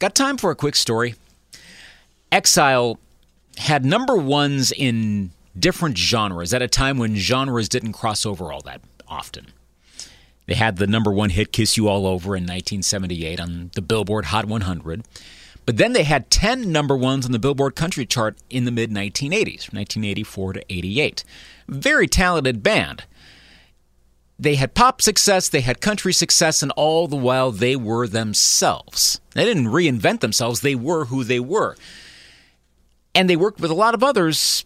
Got 0.00 0.14
time 0.14 0.38
for 0.38 0.50
a 0.50 0.56
quick 0.56 0.76
story? 0.76 1.14
Exile 2.32 2.98
had 3.58 3.84
number 3.84 4.16
ones 4.16 4.72
in 4.72 5.30
different 5.58 5.98
genres 5.98 6.54
at 6.54 6.62
a 6.62 6.68
time 6.68 6.96
when 6.96 7.16
genres 7.16 7.68
didn't 7.68 7.92
cross 7.92 8.24
over 8.24 8.50
all 8.50 8.62
that 8.62 8.80
often. 9.06 9.48
They 10.46 10.54
had 10.54 10.78
the 10.78 10.86
number 10.86 11.12
one 11.12 11.28
hit 11.28 11.52
Kiss 11.52 11.76
You 11.76 11.86
All 11.86 12.06
Over 12.06 12.34
in 12.34 12.44
1978 12.44 13.38
on 13.38 13.70
the 13.74 13.82
Billboard 13.82 14.24
Hot 14.26 14.46
100. 14.46 15.04
But 15.66 15.76
then 15.76 15.92
they 15.92 16.04
had 16.04 16.30
10 16.30 16.72
number 16.72 16.96
ones 16.96 17.26
on 17.26 17.32
the 17.32 17.38
Billboard 17.38 17.76
Country 17.76 18.06
chart 18.06 18.38
in 18.48 18.64
the 18.64 18.70
mid 18.70 18.90
1980s, 18.90 19.70
1984 19.70 20.54
to 20.54 20.64
88. 20.70 21.24
Very 21.68 22.08
talented 22.08 22.62
band. 22.62 23.04
They 24.40 24.54
had 24.54 24.72
pop 24.72 25.02
success, 25.02 25.50
they 25.50 25.60
had 25.60 25.82
country 25.82 26.14
success, 26.14 26.62
and 26.62 26.72
all 26.72 27.06
the 27.06 27.14
while 27.14 27.52
they 27.52 27.76
were 27.76 28.08
themselves. 28.08 29.20
They 29.34 29.44
didn't 29.44 29.66
reinvent 29.66 30.20
themselves, 30.20 30.62
they 30.62 30.74
were 30.74 31.04
who 31.04 31.24
they 31.24 31.40
were. 31.40 31.76
And 33.14 33.28
they 33.28 33.36
worked 33.36 33.60
with 33.60 33.70
a 33.70 33.74
lot 33.74 33.92
of 33.92 34.02
others 34.02 34.64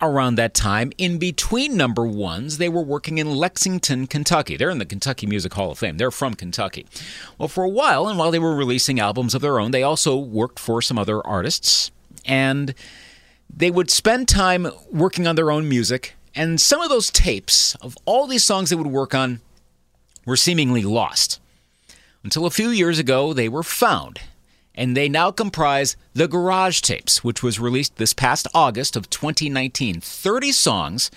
around 0.00 0.34
that 0.34 0.54
time, 0.54 0.90
in 0.98 1.18
between 1.18 1.76
number 1.76 2.04
ones, 2.04 2.58
they 2.58 2.68
were 2.68 2.82
working 2.82 3.18
in 3.18 3.36
Lexington, 3.36 4.08
Kentucky. 4.08 4.56
They're 4.56 4.70
in 4.70 4.78
the 4.78 4.84
Kentucky 4.84 5.28
Music 5.28 5.54
Hall 5.54 5.70
of 5.70 5.78
Fame. 5.78 5.98
They're 5.98 6.10
from 6.10 6.34
Kentucky. 6.34 6.84
Well, 7.38 7.46
for 7.46 7.62
a 7.62 7.68
while, 7.68 8.08
and 8.08 8.18
while 8.18 8.32
they 8.32 8.40
were 8.40 8.56
releasing 8.56 8.98
albums 8.98 9.36
of 9.36 9.42
their 9.42 9.60
own, 9.60 9.70
they 9.70 9.84
also 9.84 10.16
worked 10.16 10.58
for 10.58 10.82
some 10.82 10.98
other 10.98 11.24
artists. 11.24 11.92
And 12.24 12.74
they 13.48 13.70
would 13.70 13.90
spend 13.90 14.28
time 14.28 14.66
working 14.90 15.28
on 15.28 15.36
their 15.36 15.52
own 15.52 15.68
music. 15.68 16.16
And 16.34 16.60
some 16.60 16.80
of 16.80 16.88
those 16.88 17.10
tapes 17.10 17.74
of 17.76 17.96
all 18.04 18.26
these 18.26 18.44
songs 18.44 18.70
they 18.70 18.76
would 18.76 18.86
work 18.86 19.14
on 19.14 19.40
were 20.24 20.36
seemingly 20.36 20.82
lost. 20.82 21.40
Until 22.24 22.46
a 22.46 22.50
few 22.50 22.70
years 22.70 22.98
ago, 22.98 23.32
they 23.32 23.48
were 23.48 23.62
found 23.62 24.20
and 24.74 24.96
they 24.96 25.08
now 25.08 25.30
comprise 25.30 25.96
the 26.14 26.28
Garage 26.28 26.80
Tapes, 26.80 27.22
which 27.22 27.42
was 27.42 27.60
released 27.60 27.96
this 27.96 28.14
past 28.14 28.46
August 28.54 28.96
of 28.96 29.10
2019. 29.10 30.00
30 30.00 30.52
songs, 30.52 31.10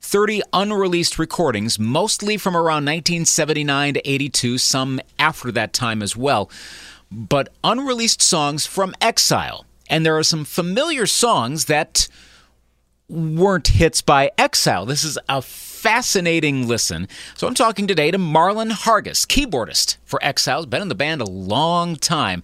30 0.00 0.42
unreleased 0.52 1.18
recordings, 1.18 1.78
mostly 1.78 2.36
from 2.36 2.54
around 2.54 2.84
1979 2.84 3.94
to 3.94 4.08
82, 4.08 4.58
some 4.58 5.00
after 5.18 5.50
that 5.52 5.72
time 5.72 6.02
as 6.02 6.16
well, 6.16 6.50
but 7.10 7.48
unreleased 7.64 8.20
songs 8.20 8.66
from 8.66 8.94
Exile. 9.00 9.64
And 9.88 10.04
there 10.04 10.16
are 10.16 10.22
some 10.22 10.44
familiar 10.44 11.06
songs 11.06 11.66
that 11.66 12.08
weren't 13.12 13.68
hits 13.68 14.00
by 14.00 14.30
Exile. 14.38 14.86
This 14.86 15.04
is 15.04 15.18
a 15.28 15.42
fascinating 15.42 16.66
listen. 16.66 17.06
So 17.36 17.46
I'm 17.46 17.54
talking 17.54 17.86
today 17.86 18.10
to 18.10 18.18
Marlon 18.18 18.70
Hargis, 18.70 19.26
keyboardist 19.26 19.98
for 20.04 20.18
Exile, 20.24 20.64
been 20.66 20.82
in 20.82 20.88
the 20.88 20.94
band 20.94 21.20
a 21.20 21.26
long 21.26 21.96
time. 21.96 22.42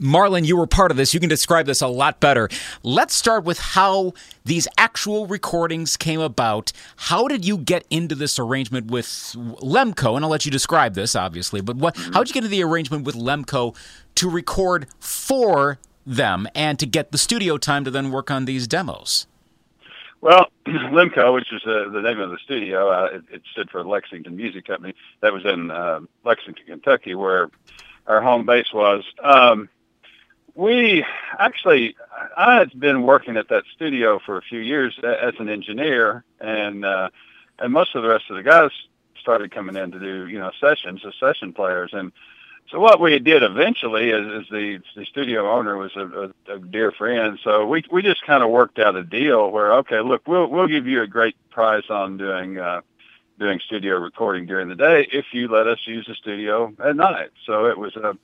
Marlon, 0.00 0.44
you 0.44 0.56
were 0.56 0.66
part 0.66 0.90
of 0.90 0.96
this. 0.96 1.14
You 1.14 1.20
can 1.20 1.28
describe 1.28 1.66
this 1.66 1.80
a 1.80 1.86
lot 1.86 2.18
better. 2.18 2.48
Let's 2.82 3.14
start 3.14 3.44
with 3.44 3.60
how 3.60 4.14
these 4.44 4.66
actual 4.76 5.28
recordings 5.28 5.96
came 5.96 6.20
about. 6.20 6.72
How 6.96 7.28
did 7.28 7.44
you 7.44 7.56
get 7.56 7.86
into 7.90 8.16
this 8.16 8.36
arrangement 8.36 8.90
with 8.90 9.06
Lemco? 9.06 10.16
And 10.16 10.24
I'll 10.24 10.30
let 10.30 10.44
you 10.44 10.50
describe 10.50 10.94
this, 10.94 11.14
obviously. 11.14 11.60
But 11.60 11.76
what? 11.76 11.96
How 11.96 12.24
did 12.24 12.30
you 12.30 12.34
get 12.34 12.44
into 12.44 12.48
the 12.48 12.64
arrangement 12.64 13.04
with 13.04 13.14
Lemco 13.14 13.76
to 14.16 14.28
record 14.28 14.88
for 14.98 15.78
them 16.04 16.48
and 16.56 16.76
to 16.80 16.86
get 16.86 17.12
the 17.12 17.18
studio 17.18 17.56
time 17.56 17.84
to 17.84 17.90
then 17.92 18.10
work 18.10 18.32
on 18.32 18.46
these 18.46 18.66
demos? 18.66 19.28
Well, 20.24 20.48
Lemco, 20.66 21.34
which 21.34 21.52
is 21.52 21.60
uh, 21.66 21.90
the 21.90 22.00
name 22.00 22.18
of 22.18 22.30
the 22.30 22.38
studio, 22.38 22.88
uh, 22.88 23.10
it, 23.12 23.24
it, 23.30 23.42
stood 23.52 23.68
for 23.68 23.84
Lexington 23.84 24.34
Music 24.34 24.66
Company. 24.66 24.94
That 25.20 25.34
was 25.34 25.44
in 25.44 25.70
uh, 25.70 26.00
Lexington, 26.24 26.64
Kentucky, 26.66 27.14
where 27.14 27.50
our 28.06 28.22
home 28.22 28.46
base 28.46 28.72
was. 28.72 29.04
Um, 29.22 29.68
we 30.54 31.04
actually, 31.38 31.94
I 32.38 32.56
had 32.56 32.80
been 32.80 33.02
working 33.02 33.36
at 33.36 33.50
that 33.50 33.64
studio 33.74 34.18
for 34.18 34.38
a 34.38 34.40
few 34.40 34.60
years 34.60 34.98
as 35.04 35.34
an 35.40 35.50
engineer, 35.50 36.24
and 36.40 36.86
uh, 36.86 37.10
and 37.58 37.70
most 37.70 37.94
of 37.94 38.02
the 38.02 38.08
rest 38.08 38.30
of 38.30 38.36
the 38.36 38.42
guys 38.42 38.70
started 39.20 39.50
coming 39.50 39.76
in 39.76 39.90
to 39.90 40.00
do 40.00 40.26
you 40.26 40.38
know 40.38 40.52
sessions 40.58 41.02
as 41.06 41.12
session 41.20 41.52
players, 41.52 41.90
and 41.92 42.12
so 42.70 42.80
what 42.80 43.00
we 43.00 43.18
did 43.18 43.42
eventually 43.42 44.10
is, 44.10 44.42
is 44.42 44.48
the 44.50 44.80
the 44.96 45.04
studio 45.06 45.50
owner 45.50 45.76
was 45.76 45.94
a, 45.96 46.06
a, 46.52 46.56
a 46.56 46.58
dear 46.58 46.92
friend, 46.92 47.38
so 47.44 47.66
we 47.66 47.84
we 47.90 48.02
just 48.02 48.24
kind 48.26 48.42
of 48.42 48.50
worked 48.50 48.78
out 48.78 48.96
a 48.96 49.04
deal 49.04 49.50
where 49.50 49.72
okay, 49.74 50.00
look, 50.00 50.26
we'll 50.26 50.46
we'll 50.46 50.68
give 50.68 50.86
you 50.86 51.02
a 51.02 51.06
great 51.06 51.36
price 51.50 51.88
on 51.90 52.16
doing. 52.16 52.58
Uh, 52.58 52.80
doing 53.38 53.58
studio 53.66 53.98
recording 53.98 54.46
during 54.46 54.68
the 54.68 54.76
day 54.76 55.08
if 55.12 55.26
you 55.32 55.48
let 55.48 55.66
us 55.66 55.80
use 55.86 56.06
the 56.06 56.14
studio 56.14 56.72
at 56.84 56.94
night. 56.94 57.30
So 57.46 57.66
it 57.66 57.76
was 57.76 57.96
a 57.96 58.16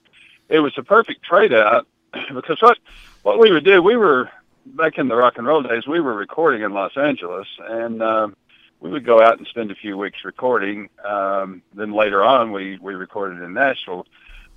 it 0.48 0.60
was 0.60 0.72
a 0.76 0.82
perfect 0.82 1.24
trade 1.24 1.52
out 1.52 1.86
because 2.34 2.60
what 2.60 2.78
what 3.22 3.38
we 3.38 3.50
would 3.50 3.64
do, 3.64 3.82
we 3.82 3.96
were 3.96 4.30
back 4.66 4.98
in 4.98 5.08
the 5.08 5.16
rock 5.16 5.38
and 5.38 5.46
roll 5.46 5.62
days, 5.62 5.86
we 5.86 6.00
were 6.00 6.14
recording 6.14 6.62
in 6.62 6.72
Los 6.72 6.96
Angeles, 6.96 7.46
and 7.60 8.02
um, 8.02 8.36
we 8.80 8.90
would 8.90 9.04
go 9.04 9.20
out 9.20 9.38
and 9.38 9.46
spend 9.46 9.70
a 9.70 9.74
few 9.74 9.96
weeks 9.96 10.24
recording. 10.24 10.88
Um, 11.04 11.62
then 11.74 11.92
later 11.92 12.24
on, 12.24 12.52
we 12.52 12.78
we 12.80 12.94
recorded 12.94 13.42
in 13.42 13.52
Nashville, 13.52 14.06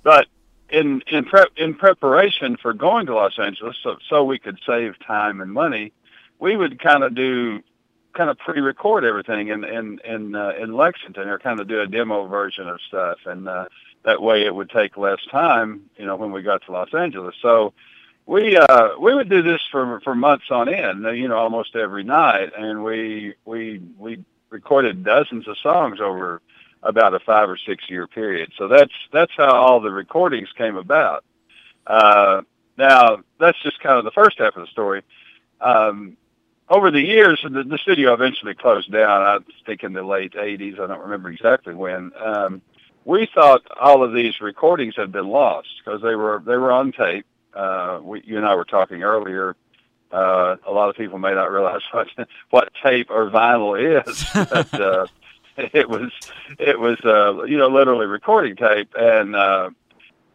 but 0.04 0.28
in 0.70 1.02
in 1.08 1.24
prep 1.24 1.48
in 1.56 1.74
preparation 1.74 2.56
for 2.56 2.72
going 2.72 3.06
to 3.06 3.14
Los 3.14 3.38
Angeles, 3.38 3.76
so 3.82 3.96
so 4.08 4.22
we 4.22 4.38
could 4.38 4.58
save 4.64 4.94
time 5.04 5.40
and 5.40 5.52
money, 5.52 5.92
we 6.38 6.56
would 6.56 6.80
kind 6.80 7.02
of 7.02 7.14
do 7.14 7.60
kind 8.12 8.30
of 8.30 8.38
pre-record 8.38 9.04
everything 9.04 9.48
in 9.48 9.64
in 9.64 9.98
in 10.04 10.36
uh, 10.36 10.52
in 10.60 10.74
Lexington, 10.74 11.28
or 11.28 11.40
kind 11.40 11.58
of 11.58 11.66
do 11.66 11.80
a 11.80 11.86
demo 11.86 12.26
version 12.26 12.68
of 12.68 12.78
stuff, 12.86 13.18
and 13.26 13.48
uh, 13.48 13.64
that 14.04 14.22
way 14.22 14.44
it 14.44 14.54
would 14.54 14.70
take 14.70 14.96
less 14.96 15.18
time, 15.30 15.90
you 15.96 16.06
know, 16.06 16.16
when 16.16 16.30
we 16.30 16.42
got 16.42 16.62
to 16.66 16.72
Los 16.72 16.94
Angeles. 16.94 17.34
So 17.42 17.72
we 18.26 18.56
uh 18.56 18.90
we 18.98 19.14
would 19.14 19.28
do 19.28 19.42
this 19.42 19.60
for 19.70 20.00
for 20.00 20.14
months 20.14 20.46
on 20.50 20.72
end, 20.72 21.04
you 21.18 21.28
know, 21.28 21.36
almost 21.36 21.76
every 21.76 22.04
night 22.04 22.52
and 22.56 22.82
we 22.84 23.34
we 23.44 23.80
we 23.98 24.24
recorded 24.50 25.04
dozens 25.04 25.48
of 25.48 25.58
songs 25.58 26.00
over 26.00 26.40
about 26.84 27.14
a 27.14 27.20
5 27.20 27.50
or 27.50 27.56
6 27.56 27.90
year 27.90 28.06
period. 28.06 28.52
So 28.56 28.68
that's 28.68 28.92
that's 29.12 29.32
how 29.36 29.52
all 29.52 29.80
the 29.80 29.90
recordings 29.90 30.48
came 30.56 30.76
about. 30.76 31.24
Uh 31.86 32.42
now 32.76 33.18
that's 33.38 33.60
just 33.62 33.80
kind 33.80 33.98
of 33.98 34.04
the 34.04 34.10
first 34.12 34.38
half 34.38 34.56
of 34.56 34.62
the 34.62 34.70
story. 34.70 35.02
Um 35.60 36.16
over 36.68 36.90
the 36.90 37.00
years, 37.00 37.44
the, 37.48 37.62
the 37.62 37.78
studio 37.78 38.14
eventually 38.14 38.54
closed 38.54 38.90
down. 38.90 39.22
I 39.22 39.38
think 39.66 39.82
in 39.82 39.92
the 39.92 40.02
late 40.02 40.32
'80s. 40.32 40.80
I 40.80 40.86
don't 40.86 41.00
remember 41.00 41.30
exactly 41.30 41.74
when. 41.74 42.12
Um, 42.18 42.62
we 43.04 43.28
thought 43.34 43.62
all 43.78 44.02
of 44.02 44.14
these 44.14 44.40
recordings 44.40 44.96
had 44.96 45.12
been 45.12 45.28
lost 45.28 45.68
because 45.84 46.00
they 46.00 46.14
were 46.14 46.42
they 46.44 46.56
were 46.56 46.72
on 46.72 46.92
tape. 46.92 47.26
Uh, 47.52 48.00
we, 48.02 48.22
you 48.24 48.38
and 48.38 48.46
I 48.46 48.54
were 48.54 48.64
talking 48.64 49.02
earlier. 49.02 49.56
Uh, 50.10 50.56
a 50.66 50.72
lot 50.72 50.88
of 50.88 50.96
people 50.96 51.18
may 51.18 51.34
not 51.34 51.50
realize 51.50 51.82
what 51.92 52.08
what 52.50 52.72
tape 52.82 53.10
or 53.10 53.30
vinyl 53.30 53.76
is, 53.78 54.24
but 54.32 54.74
uh, 54.80 55.06
it 55.72 55.88
was 55.88 56.10
it 56.58 56.78
was 56.78 56.98
uh, 57.04 57.44
you 57.44 57.56
know 57.56 57.68
literally 57.68 58.06
recording 58.06 58.56
tape. 58.56 58.92
And 58.98 59.36
uh, 59.36 59.70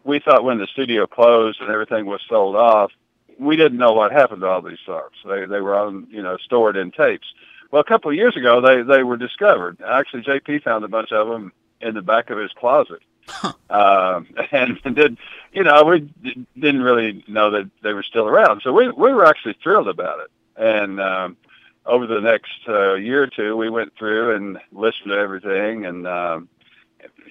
we 0.04 0.20
thought 0.20 0.44
when 0.44 0.60
the 0.60 0.68
studio 0.68 1.08
closed 1.08 1.62
and 1.62 1.70
everything 1.70 2.06
was 2.06 2.22
sold 2.28 2.56
off, 2.56 2.92
we 3.38 3.56
didn't 3.56 3.78
know 3.78 3.94
what 3.94 4.12
happened 4.12 4.42
to 4.42 4.48
all 4.48 4.62
these 4.62 4.80
songs. 4.86 5.14
They 5.26 5.46
they 5.46 5.62
were 5.62 5.78
on 5.78 6.08
you 6.10 6.22
know 6.22 6.38
stored 6.38 6.78
in 6.78 6.92
tapes. 6.92 7.28
Well, 7.72 7.82
a 7.82 7.86
couple 7.86 8.10
of 8.10 8.18
years 8.18 8.36
ago, 8.36 8.62
they 8.62 8.82
they 8.82 9.04
were 9.04 9.18
discovered. 9.18 9.82
Actually, 9.82 10.24
JP 10.24 10.64
found 10.64 10.84
a 10.84 10.88
bunch 10.88 11.12
of 11.12 11.28
them 11.28 11.52
in 11.82 11.96
the 11.96 12.02
back 12.02 12.30
of 12.30 12.38
his 12.38 12.52
closet. 12.54 13.02
Huh. 13.28 13.54
Um, 13.70 14.28
and 14.52 14.96
did 14.96 15.18
you 15.52 15.64
know 15.64 15.84
we 15.84 16.10
didn't 16.58 16.82
really 16.82 17.24
know 17.28 17.52
that 17.52 17.70
they 17.84 17.94
were 17.94 18.04
still 18.04 18.28
around, 18.28 18.62
so 18.64 18.72
we 18.72 18.90
we 18.90 19.14
were 19.14 19.26
actually 19.26 19.56
thrilled 19.62 19.88
about 19.88 20.20
it. 20.20 20.32
And 20.56 21.00
um, 21.00 21.38
over 21.86 22.08
the 22.08 22.22
next 22.22 22.60
uh, 22.68 22.94
year 22.94 23.24
or 23.24 23.28
two, 23.28 23.56
we 23.56 23.70
went 23.70 23.96
through 23.98 24.36
and 24.36 24.60
listened 24.72 25.10
to 25.10 25.18
everything. 25.18 25.86
And 25.86 26.08
um, 26.08 26.50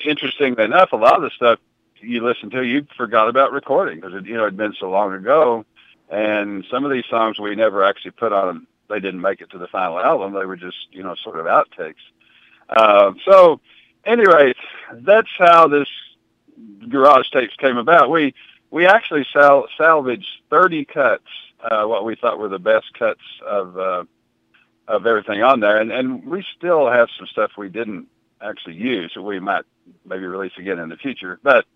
interestingly 0.05 0.65
enough, 0.65 0.93
a 0.93 0.97
lot 0.97 1.17
of 1.17 1.23
the 1.23 1.31
stuff 1.31 1.59
you 2.01 2.25
listened 2.25 2.53
to, 2.53 2.63
you 2.63 2.87
forgot 2.97 3.29
about 3.29 3.53
recording 3.53 4.01
because 4.01 4.15
it 4.15 4.27
you 4.27 4.35
know 4.35 4.43
it'd 4.43 4.57
been 4.57 4.75
so 4.79 4.91
long 4.91 5.13
ago. 5.13 5.65
And 6.11 6.65
some 6.71 6.85
of 6.85 6.91
these 6.91 7.05
songs 7.11 7.39
we 7.39 7.55
never 7.55 7.85
actually 7.85 8.13
put 8.13 8.33
on. 8.33 8.67
They 8.89 9.01
didn't 9.01 9.21
make 9.21 9.43
it 9.43 9.51
to 9.51 9.59
the 9.59 9.67
final 9.67 9.99
album. 9.99 10.33
They 10.33 10.47
were 10.47 10.57
just 10.57 10.89
you 10.93 11.03
know 11.03 11.15
sort 11.17 11.39
of 11.39 11.47
outtakes. 11.47 11.97
Uh, 12.69 13.13
so 13.25 13.61
anyway, 14.05 14.55
that's 14.93 15.29
how 15.39 15.69
this 15.69 15.89
garage 16.89 17.29
tapes 17.31 17.55
came 17.57 17.77
about. 17.77 18.11
We 18.11 18.35
we 18.71 18.87
actually 18.87 19.27
sal- 19.33 19.69
salvaged 19.77 20.29
30 20.51 20.85
cuts, 20.87 21.25
uh, 21.63 21.85
what 21.85 22.05
we 22.05 22.15
thought 22.15 22.39
were 22.39 22.49
the 22.49 22.59
best 22.59 22.93
cuts 22.99 23.21
of 23.47 23.79
uh, 23.79 24.05
of 24.89 25.07
everything 25.07 25.43
on 25.43 25.61
there, 25.61 25.79
and 25.81 25.93
and 25.93 26.25
we 26.25 26.45
still 26.57 26.91
have 26.91 27.09
some 27.17 27.27
stuff 27.27 27.53
we 27.57 27.69
didn't 27.69 28.09
actually 28.41 28.75
use 28.75 29.13
that 29.15 29.23
we 29.23 29.39
might 29.39 29.65
maybe 30.05 30.25
release 30.27 30.53
again 30.59 30.79
in 30.79 30.89
the 30.89 30.97
future. 30.97 31.39
But 31.43 31.67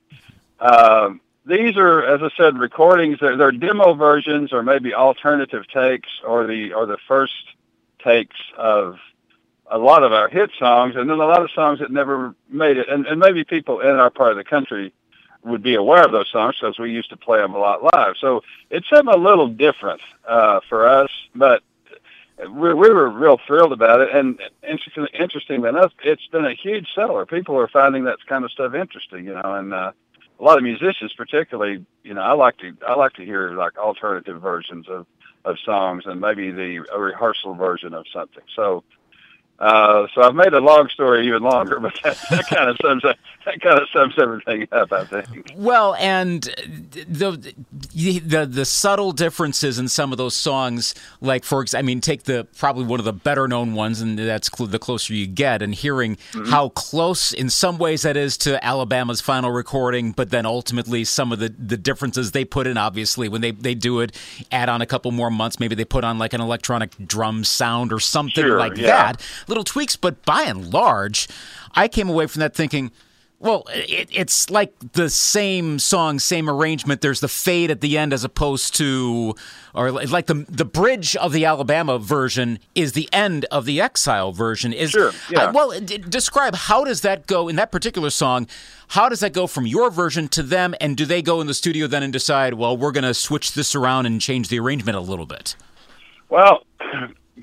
um, 0.59 1.21
these 1.45 1.77
are, 1.77 2.05
as 2.05 2.23
I 2.23 2.31
said, 2.37 2.59
recordings. 2.59 3.19
They're, 3.21 3.37
they're 3.37 3.53
demo 3.53 3.95
versions, 3.95 4.53
or 4.53 4.63
maybe 4.63 4.95
alternative 4.95 5.67
takes, 5.69 6.09
or 6.25 6.47
the 6.47 6.73
or 6.73 6.87
the 6.87 6.99
first 7.07 7.45
takes 8.03 8.37
of 8.57 8.99
a 9.71 9.79
lot 9.79 10.03
of 10.03 10.13
our 10.13 10.29
hit 10.29 10.51
songs, 10.59 10.97
and 10.97 11.09
then 11.09 11.19
a 11.19 11.27
lot 11.27 11.43
of 11.43 11.51
songs 11.51 11.81
that 11.81 11.91
never 11.91 12.35
made 12.49 12.77
it. 12.77 12.89
And, 12.89 13.07
and 13.07 13.19
maybe 13.21 13.45
people 13.45 13.81
in 13.81 13.97
our 13.97 14.11
part 14.11 14.33
of 14.33 14.37
the 14.37 14.45
country 14.45 14.93
would 15.45 15.63
be 15.63 15.75
aware 15.75 16.05
of 16.05 16.13
those 16.13 16.31
songs 16.31 16.57
because 16.61 16.79
we 16.79 16.91
used 16.93 17.11
to 17.11 17.17
play 17.17 17.39
them 17.39 17.55
a 17.55 17.59
lot 17.59 17.83
live. 17.95 18.15
So 18.21 18.43
it's 18.71 18.89
something 18.89 19.13
a 19.13 19.17
little 19.17 19.49
different 19.49 20.01
uh, 20.27 20.61
for 20.69 20.87
us, 20.87 21.11
but 21.35 21.63
we, 22.39 22.75
we 22.75 22.91
were 22.91 23.11
real 23.11 23.39
thrilled 23.47 23.73
about 23.73 24.01
it. 24.01 24.15
And 24.15 24.41
interesting, 24.63 25.07
interesting 25.19 25.65
enough, 25.65 25.93
it's 26.05 26.27
been 26.27 26.45
a 26.45 26.55
huge 26.55 26.89
seller. 26.95 27.27
People 27.27 27.59
are 27.59 27.69
finding 27.69 28.05
that 28.05 28.19
kind 28.27 28.45
of 28.45 28.51
stuff 28.51 28.75
interesting, 28.75 29.27
you 29.27 29.35
know, 29.35 29.55
and 29.55 29.73
uh, 29.73 29.93
a 30.39 30.43
lot 30.43 30.59
of 30.59 30.65
musicians, 30.65 31.13
particularly, 31.13 31.85
you 32.03 32.15
know, 32.15 32.23
I 32.23 32.33
like 32.33 32.57
to 32.59 32.77
I 32.87 32.95
like 32.95 33.13
to 33.15 33.25
hear 33.25 33.53
like 33.53 33.79
alternative 33.79 34.41
versions 34.41 34.89
of 34.89 35.07
of 35.45 35.57
songs 35.65 36.05
and 36.07 36.21
maybe 36.21 36.51
the 36.51 36.85
a 36.93 36.99
rehearsal 36.99 37.55
version 37.55 37.95
of 37.95 38.07
something. 38.13 38.45
So 38.55 38.85
uh, 39.63 40.09
so 40.13 40.23
I've 40.23 40.35
made 40.35 40.53
a 40.55 40.59
long 40.59 40.89
story 40.89 41.25
even 41.29 41.41
longer, 41.41 41.79
but 41.79 41.97
that, 42.03 42.19
that 42.31 42.49
kind 42.49 42.69
of 42.69 42.77
sums 42.83 43.05
up, 43.05 43.17
that 43.45 43.61
kind 43.61 43.79
of 43.79 43.89
sums 43.93 44.15
everything 44.19 44.67
up, 44.73 44.93
I 44.93 45.05
think. 45.05 45.53
Well, 45.55 45.95
and 45.95 46.43
the 46.43 47.55
the 47.95 48.45
the 48.45 48.65
subtle 48.65 49.13
differences 49.13 49.79
in 49.79 49.87
some 49.87 50.11
of 50.11 50.19
those 50.19 50.35
songs, 50.35 50.97
like 51.21 51.45
for 51.45 51.63
example, 51.63 51.85
I 51.85 51.87
mean, 51.87 52.01
take 52.01 52.25
the 52.25 52.49
probably 52.59 52.87
one 52.87 52.99
of 52.99 53.05
the 53.05 53.13
better 53.13 53.47
known 53.47 53.75
ones, 53.75 54.01
and 54.01 54.19
that's 54.19 54.51
cl- 54.53 54.67
the 54.67 54.81
closer 54.81 55.15
you 55.15 55.29
get, 55.29 55.63
and 55.63 55.73
hearing 55.73 56.17
mm-hmm. 56.17 56.51
how 56.51 56.71
close 56.71 57.33
in 57.33 57.49
some 57.49 57.79
ways 57.79 58.03
that 58.03 58.17
is 58.17 58.37
to 58.39 58.63
Alabama's 58.65 59.21
final 59.21 59.53
recording, 59.53 60.11
but 60.11 60.31
then 60.31 60.45
ultimately 60.45 61.05
some 61.05 61.31
of 61.31 61.39
the 61.39 61.55
the 61.57 61.77
differences 61.77 62.33
they 62.33 62.45
put 62.45 62.67
in, 62.67 62.77
obviously 62.77 63.29
when 63.29 63.43
they 63.43 63.53
they 63.53 63.77
do 63.77 64.01
it, 64.01 64.11
add 64.51 64.69
on 64.69 64.83
a 64.83 64.87
couple 64.87 65.13
more 65.13 65.31
months, 65.31 65.61
maybe 65.61 65.77
they 65.77 65.85
put 65.85 66.03
on 66.03 66.19
like 66.19 66.33
an 66.33 66.41
electronic 66.41 66.97
drum 67.07 67.45
sound 67.45 67.93
or 67.93 68.01
something 68.01 68.43
sure, 68.43 68.59
like 68.59 68.77
yeah. 68.77 69.13
that 69.13 69.23
little 69.53 69.65
tweaks, 69.65 69.97
but 69.97 70.25
by 70.25 70.43
and 70.43 70.73
large, 70.73 71.29
I 71.75 71.87
came 71.87 72.09
away 72.09 72.27
from 72.27 72.41
that 72.41 72.55
thinking, 72.55 72.91
well, 73.39 73.65
it, 73.71 74.09
it's 74.13 74.51
like 74.51 74.73
the 74.93 75.11
same 75.11 75.81
song, 75.81 76.21
same 76.21 76.49
arrangement. 76.49 77.01
There's 77.01 77.19
the 77.19 77.29
fade 77.29 77.73
at 77.73 77.81
the 77.81 77.99
end 77.99 78.13
as 78.13 78.23
opposed 78.23 78.77
to, 78.77 79.35
or 79.75 79.91
like 79.91 80.27
the 80.27 80.47
the 80.49 80.65
bridge 80.65 81.17
of 81.17 81.33
the 81.33 81.45
Alabama 81.45 81.99
version 81.99 82.61
is 82.77 82.93
the 82.93 83.09
end 83.13 83.45
of 83.47 83.65
the 83.65 83.81
Exile 83.81 84.31
version. 84.31 84.73
Is 84.73 84.91
sure, 84.91 85.11
yeah. 85.29 85.47
Uh, 85.47 85.53
well, 85.53 85.81
d- 85.81 85.99
describe 85.99 86.55
how 86.55 86.85
does 86.85 87.01
that 87.01 87.27
go 87.27 87.49
in 87.49 87.57
that 87.57 87.73
particular 87.73 88.11
song? 88.11 88.47
How 88.89 89.09
does 89.09 89.21
that 89.21 89.33
go 89.33 89.49
from 89.49 89.67
your 89.67 89.91
version 89.91 90.29
to 90.29 90.43
them? 90.45 90.77
And 90.81 90.97
do 90.97 91.05
they 91.05 91.21
go 91.21 91.41
in 91.41 91.49
the 91.49 91.55
studio 91.55 91.89
then 91.89 92.05
and 92.05 92.13
decide, 92.13 92.55
well, 92.55 92.77
we're 92.77 92.93
going 92.93 93.05
to 93.05 93.15
switch 93.15 93.55
this 93.55 93.75
around 93.75 94.07
and 94.07 94.21
change 94.21 94.51
the 94.51 94.61
arrangement 94.61 94.97
a 94.97 95.01
little 95.01 95.27
bit? 95.27 95.57
Well, 96.29 96.65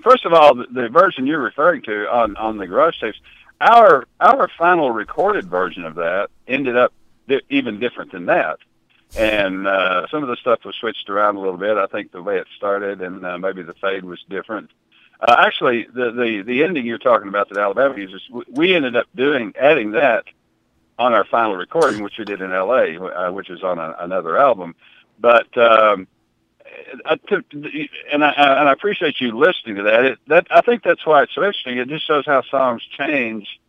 first 0.04 0.26
of 0.26 0.34
all, 0.34 0.56
the, 0.56 0.68
the 0.72 0.90
version 0.90 1.28
you're 1.28 1.42
referring 1.42 1.82
to 1.84 2.10
on 2.10 2.36
on 2.38 2.58
the 2.58 2.68
garage 2.68 3.00
tapes, 3.00 3.20
our 3.62 4.06
our 4.20 4.50
final 4.58 4.92
recorded 4.92 5.50
version 5.50 5.86
of 5.86 5.96
that 5.96 6.30
ended 6.48 6.78
up 6.78 6.94
di- 7.28 7.42
even 7.50 7.80
different 7.80 8.12
than 8.12 8.26
that, 8.28 8.60
and 9.18 9.68
uh, 9.68 10.08
some 10.08 10.24
of 10.24 10.30
the 10.30 10.38
stuff 10.38 10.64
was 10.66 10.76
switched 10.76 11.10
around 11.10 11.36
a 11.36 11.40
little 11.40 11.58
bit. 11.58 11.78
I 11.78 11.88
think 11.88 12.12
the 12.12 12.24
way 12.24 12.38
it 12.38 12.48
started 12.58 13.02
and 13.02 13.26
uh, 13.26 13.38
maybe 13.38 13.64
the 13.64 13.74
fade 13.76 14.04
was 14.04 14.24
different. 14.30 14.72
Uh, 15.20 15.36
actually, 15.40 15.86
the, 15.94 16.12
the 16.12 16.44
the 16.46 16.64
ending 16.64 16.86
you're 16.86 16.98
talking 16.98 17.28
about 17.28 17.50
that 17.50 17.58
Alabama 17.58 17.98
uses, 17.98 18.22
we 18.50 18.74
ended 18.74 18.96
up 18.96 19.08
doing 19.16 19.54
adding 19.60 19.92
that 19.92 20.26
on 20.98 21.14
our 21.14 21.26
final 21.26 21.56
recording, 21.56 22.04
which 22.04 22.18
we 22.18 22.26
did 22.26 22.42
in 22.42 22.52
L.A., 22.52 22.98
uh, 22.98 23.32
which 23.32 23.50
is 23.50 23.64
on 23.64 23.80
a, 23.80 23.96
another 24.00 24.38
album. 24.38 24.76
But 25.20 25.58
um, 25.58 26.08
I, 27.06 27.18
and 28.12 28.24
I 28.24 28.32
and 28.32 28.70
I 28.70 28.72
appreciate 28.72 29.20
you 29.22 29.38
listening 29.38 29.76
to 29.78 29.84
that. 29.84 30.06
It, 30.06 30.20
that 30.28 30.48
I 30.52 30.62
think 30.62 30.84
that's 30.84 31.06
why 31.06 31.24
it's 31.24 31.36
so 31.36 31.44
interesting. 31.44 31.78
It 31.78 31.88
just 31.88 32.06
shows 32.08 32.26
how 32.26 32.42
songs 32.44 32.82
change 32.98 33.60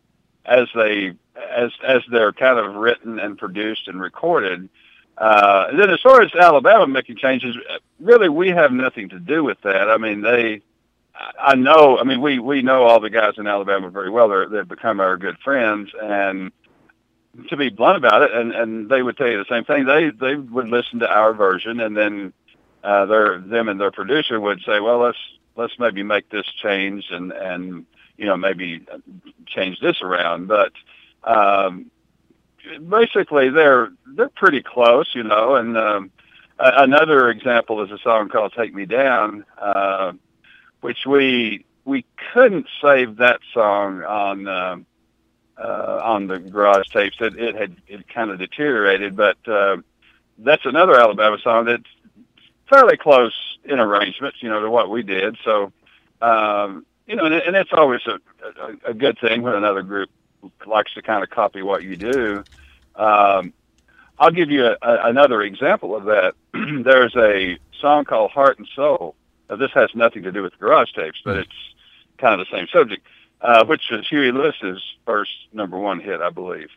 as 0.45 0.67
they 0.75 1.13
as 1.35 1.71
as 1.85 2.01
they're 2.11 2.33
kind 2.33 2.59
of 2.59 2.75
written 2.75 3.19
and 3.19 3.37
produced 3.37 3.87
and 3.87 4.01
recorded. 4.01 4.69
Uh, 5.17 5.67
and 5.69 5.79
then 5.79 5.89
as 5.91 6.01
far 6.01 6.21
as 6.21 6.33
Alabama 6.33 6.87
making 6.87 7.17
changes, 7.17 7.55
really 7.99 8.29
we 8.29 8.49
have 8.49 8.71
nothing 8.71 9.09
to 9.09 9.19
do 9.19 9.43
with 9.43 9.59
that. 9.61 9.89
I 9.89 9.97
mean, 9.97 10.21
they, 10.21 10.61
I 11.39 11.55
know, 11.55 11.99
I 11.99 12.03
mean, 12.03 12.21
we, 12.21 12.39
we 12.39 12.61
know 12.63 12.83
all 12.83 12.99
the 12.99 13.09
guys 13.09 13.33
in 13.37 13.45
Alabama 13.45 13.89
very 13.89 14.09
well. 14.09 14.29
They're, 14.29 14.49
they've 14.49 14.67
become 14.67 14.99
our 14.99 15.17
good 15.17 15.37
friends 15.43 15.91
and 16.01 16.51
to 17.49 17.57
be 17.57 17.69
blunt 17.69 17.97
about 17.97 18.23
it, 18.23 18.33
and, 18.33 18.51
and 18.51 18.89
they 18.89 19.03
would 19.03 19.15
tell 19.15 19.27
you 19.27 19.37
the 19.37 19.45
same 19.49 19.63
thing. 19.63 19.85
They, 19.85 20.09
they 20.09 20.35
would 20.35 20.67
listen 20.67 20.99
to 20.99 21.09
our 21.09 21.33
version 21.33 21.79
and 21.79 21.95
then 21.95 22.33
uh, 22.83 23.05
their 23.05 23.39
them 23.39 23.69
and 23.69 23.79
their 23.79 23.91
producer 23.91 24.39
would 24.39 24.61
say, 24.65 24.79
well, 24.79 24.99
let's 24.99 25.17
let's 25.55 25.77
maybe 25.79 26.03
make 26.03 26.29
this 26.29 26.45
change 26.61 27.05
and 27.11 27.31
and 27.31 27.85
you 28.17 28.25
know 28.25 28.37
maybe 28.37 28.85
change 29.47 29.79
this 29.79 30.01
around. 30.01 30.47
But 30.47 30.73
um, 31.23 31.91
basically, 32.89 33.49
they're 33.49 33.91
they're 34.07 34.29
pretty 34.29 34.61
close, 34.61 35.13
you 35.13 35.23
know. 35.23 35.55
And 35.55 35.77
um, 35.77 36.11
another 36.59 37.29
example 37.29 37.83
is 37.83 37.91
a 37.91 37.99
song 37.99 38.29
called 38.29 38.53
"Take 38.55 38.73
Me 38.73 38.85
Down," 38.85 39.45
uh, 39.59 40.13
which 40.81 41.05
we 41.05 41.65
we 41.85 42.05
couldn't 42.33 42.67
save 42.81 43.17
that 43.17 43.41
song 43.53 44.03
on. 44.03 44.47
Uh, 44.47 44.77
uh, 45.57 46.01
on 46.03 46.25
the 46.25 46.39
garage 46.39 46.87
tapes, 46.87 47.17
it, 47.19 47.37
it 47.37 47.55
had 47.55 47.75
it 47.87 48.07
kind 48.07 48.31
of 48.31 48.39
deteriorated, 48.39 49.15
but 49.15 49.37
uh, 49.47 49.77
that's 50.39 50.65
another 50.65 50.99
Alabama 50.99 51.37
song 51.43 51.65
that 51.65 51.81
fairly 52.71 52.97
close 52.97 53.57
in 53.65 53.79
arrangements, 53.79 54.41
you 54.41 54.49
know, 54.49 54.61
to 54.61 54.69
what 54.69 54.89
we 54.89 55.03
did. 55.03 55.37
So, 55.43 55.71
um, 56.21 56.85
you 57.05 57.15
know, 57.15 57.25
and, 57.25 57.35
and 57.35 57.55
it's 57.55 57.73
always 57.73 58.01
a, 58.07 58.19
a, 58.61 58.91
a 58.91 58.93
good 58.93 59.19
thing 59.19 59.41
when 59.41 59.53
another 59.53 59.83
group 59.83 60.09
likes 60.65 60.93
to 60.93 61.01
kind 61.01 61.23
of 61.23 61.29
copy 61.29 61.61
what 61.61 61.83
you 61.83 61.95
do. 61.95 62.43
Um, 62.95 63.53
I'll 64.17 64.31
give 64.31 64.49
you 64.49 64.65
a, 64.65 64.77
a, 64.81 65.09
another 65.09 65.41
example 65.41 65.95
of 65.95 66.05
that. 66.05 66.35
There's 66.53 67.15
a 67.15 67.57
song 67.79 68.05
called 68.05 68.31
Heart 68.31 68.59
and 68.59 68.67
Soul. 68.75 69.15
Now, 69.49 69.57
this 69.57 69.71
has 69.73 69.89
nothing 69.93 70.23
to 70.23 70.31
do 70.31 70.41
with 70.41 70.57
garage 70.57 70.91
tapes, 70.93 71.21
but 71.25 71.37
it's 71.37 71.75
kind 72.17 72.39
of 72.39 72.47
the 72.47 72.55
same 72.55 72.67
subject, 72.71 73.05
uh, 73.41 73.65
which 73.65 73.89
was 73.91 74.07
Huey 74.07 74.31
Lewis's 74.31 74.81
first 75.05 75.31
number 75.51 75.77
one 75.77 75.99
hit, 75.99 76.21
I 76.21 76.29
believe. 76.29 76.69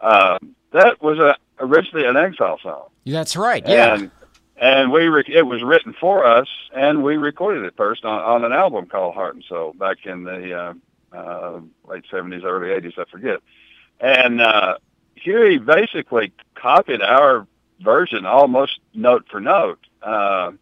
Um, 0.00 0.54
that 0.72 1.02
was 1.02 1.18
a, 1.18 1.36
originally 1.58 2.06
an 2.06 2.16
Exile 2.16 2.58
song. 2.62 2.88
That's 3.04 3.36
right. 3.36 3.66
Yeah. 3.66 3.94
And 3.94 4.10
and 4.56 4.92
we 4.92 5.06
re- 5.08 5.24
it 5.26 5.46
was 5.46 5.62
written 5.62 5.94
for 6.00 6.24
us, 6.24 6.48
and 6.74 7.02
we 7.02 7.16
recorded 7.16 7.64
it 7.64 7.74
first 7.76 8.04
on, 8.04 8.20
on 8.20 8.44
an 8.44 8.52
album 8.52 8.86
called 8.86 9.14
Heart 9.14 9.36
and 9.36 9.44
Soul 9.44 9.72
back 9.72 10.06
in 10.06 10.24
the 10.24 10.52
uh, 10.54 10.74
uh, 11.16 11.60
late 11.86 12.04
seventies, 12.10 12.44
early 12.44 12.70
eighties, 12.70 12.94
I 12.98 13.04
forget. 13.04 13.40
And 14.00 14.40
uh, 14.40 14.78
Huey 15.16 15.58
basically 15.58 16.32
copied 16.54 17.02
our 17.02 17.46
version 17.80 18.26
almost 18.26 18.80
note 18.94 19.26
for 19.30 19.40
note. 19.40 19.78
Uh, 20.02 20.52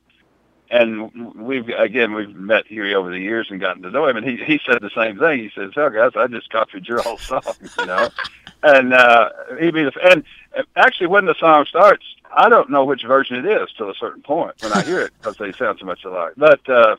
and 0.70 1.34
we've 1.34 1.68
again 1.68 2.14
we've 2.14 2.34
met 2.34 2.66
Huey 2.66 2.94
over 2.94 3.10
the 3.10 3.18
years 3.18 3.48
and 3.50 3.60
gotten 3.60 3.82
to 3.82 3.90
know 3.90 4.06
him, 4.06 4.16
and 4.16 4.26
he 4.26 4.36
he 4.42 4.58
said 4.64 4.80
the 4.80 4.90
same 4.94 5.18
thing. 5.18 5.40
He 5.40 5.50
says, 5.54 5.72
"Hell, 5.74 5.90
guys, 5.90 6.12
I 6.16 6.26
just 6.28 6.50
copied 6.50 6.88
your 6.88 7.02
whole 7.02 7.18
song," 7.18 7.42
you 7.78 7.86
know. 7.86 8.08
and 8.62 8.94
uh, 8.94 9.30
he 9.60 9.70
be 9.70 9.84
the 9.84 9.92
and 10.02 10.24
actually 10.74 11.08
when 11.08 11.26
the 11.26 11.34
song 11.38 11.66
starts, 11.66 12.04
I 12.34 12.48
don't 12.48 12.70
know 12.70 12.84
which 12.84 13.04
version 13.04 13.36
it 13.36 13.46
is 13.46 13.68
till 13.76 13.90
a 13.90 13.94
certain 13.94 14.22
point 14.22 14.54
when 14.60 14.72
I 14.72 14.82
hear 14.82 15.00
it 15.00 15.12
because 15.18 15.36
they 15.36 15.52
sound 15.52 15.78
so 15.78 15.86
much 15.86 16.04
alike. 16.04 16.32
But 16.36 16.68
uh, 16.68 16.96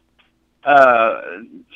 uh, 0.63 1.21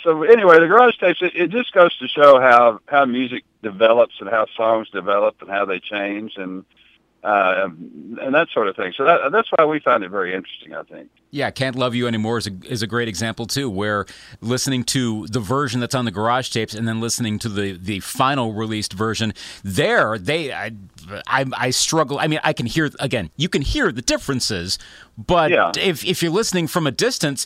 so 0.03 0.23
anyway, 0.23 0.59
the 0.59 0.67
garage 0.67 0.97
tapes 0.97 1.21
it, 1.21 1.35
it 1.35 1.49
just 1.49 1.73
goes 1.73 1.95
to 1.97 2.07
show 2.07 2.39
how 2.39 2.79
how 2.87 3.05
music 3.05 3.43
develops 3.63 4.15
and 4.19 4.29
how 4.29 4.45
songs 4.55 4.89
develop 4.89 5.41
and 5.41 5.49
how 5.49 5.65
they 5.65 5.79
change 5.79 6.33
and 6.37 6.63
uh, 7.23 7.67
and 8.21 8.33
that 8.33 8.47
sort 8.53 8.67
of 8.67 8.75
thing. 8.75 8.93
So 8.95 9.03
that, 9.03 9.31
that's 9.31 9.49
why 9.55 9.65
we 9.65 9.79
find 9.79 10.03
it 10.03 10.09
very 10.09 10.33
interesting. 10.33 10.73
I 10.73 10.83
think. 10.83 11.09
Yeah, 11.31 11.49
"Can't 11.51 11.75
Love 11.75 11.95
You 11.95 12.07
Anymore" 12.07 12.37
is 12.37 12.47
a, 12.47 12.51
is 12.63 12.81
a 12.81 12.87
great 12.87 13.07
example 13.07 13.45
too, 13.45 13.69
where 13.69 14.05
listening 14.41 14.83
to 14.85 15.27
the 15.27 15.39
version 15.39 15.79
that's 15.79 15.95
on 15.95 16.05
the 16.05 16.11
garage 16.11 16.49
tapes 16.49 16.73
and 16.73 16.87
then 16.87 17.01
listening 17.01 17.39
to 17.39 17.49
the 17.49 17.73
the 17.73 17.99
final 18.01 18.53
released 18.53 18.93
version, 18.93 19.33
there 19.63 20.17
they 20.17 20.53
I, 20.53 20.71
I, 21.27 21.45
I 21.57 21.69
struggle. 21.71 22.19
I 22.19 22.27
mean, 22.27 22.39
I 22.43 22.53
can 22.53 22.65
hear 22.65 22.91
again. 22.99 23.29
You 23.35 23.49
can 23.49 23.61
hear 23.61 23.91
the 23.91 24.01
differences, 24.01 24.77
but 25.17 25.51
yeah. 25.51 25.71
if 25.77 26.05
if 26.05 26.21
you're 26.21 26.31
listening 26.31 26.67
from 26.67 26.87
a 26.87 26.91
distance 26.91 27.45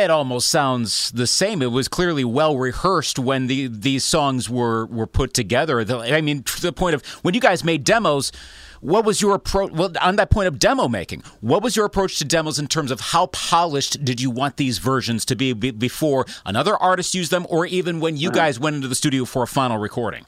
it 0.00 0.10
almost 0.10 0.48
sounds 0.48 1.10
the 1.12 1.26
same. 1.26 1.62
It 1.62 1.70
was 1.70 1.88
clearly 1.88 2.24
well 2.24 2.56
rehearsed 2.56 3.18
when 3.18 3.46
the 3.46 3.68
these 3.68 4.04
songs 4.04 4.48
were 4.48 4.86
were 4.86 5.06
put 5.06 5.34
together. 5.34 5.80
I 5.80 6.20
mean, 6.20 6.42
to 6.42 6.62
the 6.62 6.72
point 6.72 6.94
of 6.94 7.04
when 7.22 7.34
you 7.34 7.40
guys 7.40 7.62
made 7.62 7.84
demos, 7.84 8.32
what 8.80 9.04
was 9.04 9.22
your 9.22 9.34
approach? 9.34 9.72
Well, 9.72 9.92
on 10.00 10.16
that 10.16 10.30
point 10.30 10.48
of 10.48 10.58
demo 10.58 10.88
making, 10.88 11.22
what 11.40 11.62
was 11.62 11.76
your 11.76 11.84
approach 11.84 12.18
to 12.18 12.24
demos 12.24 12.58
in 12.58 12.66
terms 12.66 12.90
of 12.90 13.00
how 13.00 13.26
polished 13.26 14.04
did 14.04 14.20
you 14.20 14.30
want 14.30 14.56
these 14.56 14.78
versions 14.78 15.24
to 15.26 15.36
be 15.36 15.52
before 15.52 16.26
another 16.44 16.76
artist 16.76 17.14
used 17.14 17.30
them, 17.30 17.46
or 17.48 17.64
even 17.66 18.00
when 18.00 18.16
you 18.16 18.30
guys 18.30 18.58
went 18.58 18.76
into 18.76 18.88
the 18.88 18.94
studio 18.94 19.24
for 19.24 19.42
a 19.42 19.46
final 19.46 19.78
recording? 19.78 20.26